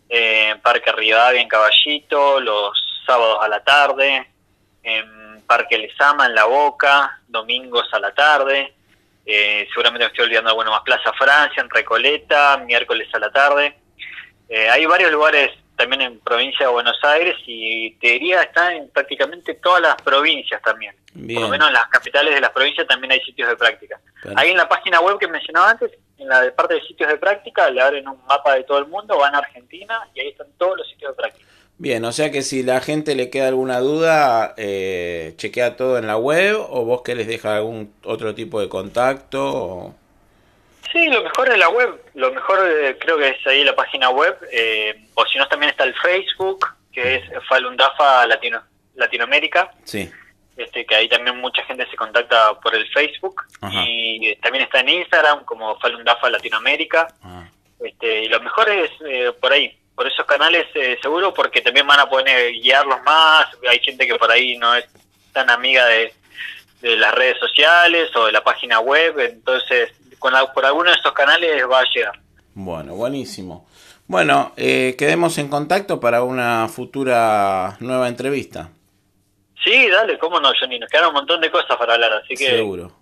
eh, 0.08 0.56
Parque 0.62 0.92
Rivadavia 0.92 1.40
en 1.40 1.48
Caballito, 1.48 2.40
los 2.40 2.76
sábados 3.06 3.38
a 3.42 3.48
la 3.48 3.62
tarde, 3.62 4.28
en 4.82 5.42
Parque 5.46 5.78
Lesama 5.78 6.26
en 6.26 6.34
La 6.34 6.44
Boca, 6.44 7.20
domingos 7.28 7.86
a 7.92 8.00
la 8.00 8.12
tarde, 8.12 8.73
eh, 9.26 9.66
seguramente 9.70 10.04
me 10.04 10.10
estoy 10.10 10.24
olvidando, 10.26 10.54
bueno, 10.54 10.70
más 10.70 10.82
Plaza 10.82 11.12
Francia, 11.12 11.62
en 11.62 11.70
Recoleta, 11.70 12.58
miércoles 12.58 13.08
a 13.14 13.18
la 13.18 13.30
tarde. 13.30 13.76
Eh, 14.48 14.68
hay 14.68 14.84
varios 14.86 15.10
lugares 15.10 15.50
también 15.76 16.02
en 16.02 16.20
provincia 16.20 16.66
de 16.66 16.72
Buenos 16.72 16.98
Aires 17.02 17.36
y 17.46 17.92
te 17.96 18.08
diría 18.08 18.42
está 18.42 18.72
en 18.72 18.88
prácticamente 18.90 19.54
todas 19.54 19.82
las 19.82 19.96
provincias 20.02 20.60
también. 20.62 20.94
Por 21.12 21.42
lo 21.42 21.48
menos 21.48 21.68
en 21.68 21.74
las 21.74 21.88
capitales 21.88 22.34
de 22.34 22.40
las 22.40 22.50
provincias 22.50 22.86
también 22.86 23.12
hay 23.12 23.20
sitios 23.20 23.48
de 23.48 23.56
práctica. 23.56 24.00
Ahí 24.36 24.50
en 24.50 24.56
la 24.56 24.68
página 24.68 25.00
web 25.00 25.18
que 25.18 25.28
mencionaba 25.28 25.70
antes, 25.70 25.92
en 26.18 26.28
la 26.28 26.54
parte 26.54 26.74
de 26.74 26.82
sitios 26.82 27.08
de 27.08 27.16
práctica, 27.16 27.70
le 27.70 27.80
abren 27.80 28.06
un 28.08 28.24
mapa 28.26 28.54
de 28.54 28.64
todo 28.64 28.78
el 28.78 28.86
mundo, 28.86 29.18
van 29.18 29.34
a 29.34 29.38
Argentina 29.38 30.08
y 30.14 30.20
ahí 30.20 30.28
están 30.28 30.48
todos 30.58 30.76
los 30.78 30.88
sitios 30.88 31.12
de 31.12 31.16
práctica. 31.16 31.43
Bien, 31.76 32.04
o 32.04 32.12
sea 32.12 32.30
que 32.30 32.42
si 32.42 32.62
la 32.62 32.80
gente 32.80 33.16
le 33.16 33.30
queda 33.30 33.48
alguna 33.48 33.80
duda, 33.80 34.54
eh, 34.56 35.34
chequea 35.36 35.76
todo 35.76 35.98
en 35.98 36.06
la 36.06 36.16
web 36.16 36.56
o 36.56 36.84
vos 36.84 37.02
que 37.02 37.16
les 37.16 37.26
deja 37.26 37.56
algún 37.56 37.92
otro 38.04 38.34
tipo 38.34 38.60
de 38.60 38.68
contacto. 38.68 39.42
O... 39.44 39.94
Sí, 40.92 41.08
lo 41.08 41.22
mejor 41.24 41.50
es 41.50 41.58
la 41.58 41.68
web. 41.68 42.00
Lo 42.14 42.32
mejor 42.32 42.60
eh, 42.64 42.96
creo 43.00 43.18
que 43.18 43.30
es 43.30 43.46
ahí 43.46 43.64
la 43.64 43.74
página 43.74 44.10
web. 44.10 44.36
Eh, 44.52 45.08
o 45.14 45.26
si 45.26 45.38
no, 45.38 45.48
también 45.48 45.70
está 45.70 45.82
el 45.82 45.94
Facebook, 45.96 46.64
que 46.92 47.16
es 47.16 47.24
Falun 47.48 47.76
Dafa 47.76 48.24
Latino, 48.28 48.62
Latinoamérica. 48.94 49.72
Sí. 49.82 50.08
Este, 50.56 50.86
que 50.86 50.94
ahí 50.94 51.08
también 51.08 51.36
mucha 51.38 51.64
gente 51.64 51.84
se 51.90 51.96
contacta 51.96 52.60
por 52.60 52.72
el 52.76 52.86
Facebook. 52.92 53.42
Y 53.72 54.36
también 54.36 54.64
está 54.64 54.80
en 54.80 54.90
Instagram 54.90 55.44
como 55.44 55.76
Falun 55.80 56.04
Dafa 56.04 56.30
Latinoamérica. 56.30 57.08
Este, 57.80 58.24
y 58.24 58.28
lo 58.28 58.40
mejor 58.40 58.70
es 58.70 58.90
eh, 59.06 59.32
por 59.40 59.52
ahí, 59.52 59.76
por 59.94 60.06
esos 60.06 60.26
canales 60.26 60.66
seguro, 61.00 61.32
porque 61.32 61.60
también 61.60 61.86
van 61.86 62.00
a 62.00 62.08
poder 62.08 62.52
guiarlos 62.52 63.02
más. 63.04 63.46
Hay 63.68 63.80
gente 63.80 64.06
que 64.06 64.16
por 64.16 64.30
ahí 64.30 64.56
no 64.56 64.74
es 64.74 64.86
tan 65.32 65.50
amiga 65.50 65.86
de, 65.86 66.12
de 66.80 66.96
las 66.96 67.14
redes 67.14 67.38
sociales 67.38 68.14
o 68.16 68.26
de 68.26 68.32
la 68.32 68.42
página 68.42 68.80
web, 68.80 69.18
entonces 69.20 69.90
por 70.54 70.64
alguno 70.64 70.90
de 70.90 70.96
estos 70.96 71.12
canales 71.12 71.62
va 71.70 71.80
a 71.80 71.84
llegar. 71.94 72.18
Bueno, 72.54 72.94
buenísimo. 72.94 73.66
Bueno, 74.06 74.52
eh, 74.56 74.94
quedemos 74.98 75.36
en 75.38 75.48
contacto 75.48 76.00
para 76.00 76.22
una 76.22 76.68
futura 76.68 77.76
nueva 77.80 78.08
entrevista. 78.08 78.70
Sí, 79.62 79.88
dale, 79.88 80.18
cómo 80.18 80.40
no, 80.40 80.50
Johnny. 80.58 80.78
Nos 80.78 80.90
quedan 80.90 81.08
un 81.08 81.14
montón 81.14 81.40
de 81.40 81.50
cosas 81.50 81.76
para 81.76 81.94
hablar, 81.94 82.12
así 82.12 82.34
que. 82.34 82.50
Seguro. 82.50 82.92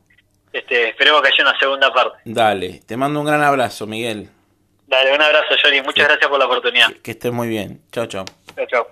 Este, 0.52 0.90
esperemos 0.90 1.22
que 1.22 1.28
haya 1.28 1.50
una 1.50 1.58
segunda 1.58 1.92
parte. 1.92 2.18
Dale, 2.24 2.80
te 2.86 2.96
mando 2.96 3.20
un 3.20 3.26
gran 3.26 3.42
abrazo, 3.42 3.86
Miguel. 3.86 4.28
Dale, 4.92 5.14
un 5.14 5.22
abrazo, 5.22 5.54
Johnny. 5.62 5.80
Muchas 5.80 6.06
gracias 6.06 6.28
por 6.28 6.38
la 6.38 6.44
oportunidad. 6.44 6.88
Que, 6.88 7.00
que 7.00 7.10
estés 7.12 7.32
muy 7.32 7.48
bien. 7.48 7.80
Chao, 7.90 8.04
chao. 8.04 8.26
Chao, 8.54 8.66
chao. 8.66 8.86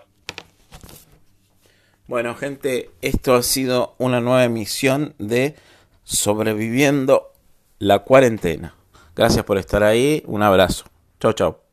Bueno, 2.06 2.34
gente, 2.34 2.90
esto 3.02 3.34
ha 3.34 3.42
sido 3.42 3.96
una 3.98 4.22
nueva 4.22 4.44
emisión 4.44 5.14
de 5.18 5.56
Sobreviviendo 6.04 7.34
la 7.78 7.98
cuarentena. 7.98 8.74
Gracias 9.14 9.44
por 9.44 9.58
estar 9.58 9.82
ahí. 9.82 10.22
Un 10.26 10.42
abrazo. 10.42 10.86
Chau, 11.20 11.34
chau. 11.34 11.69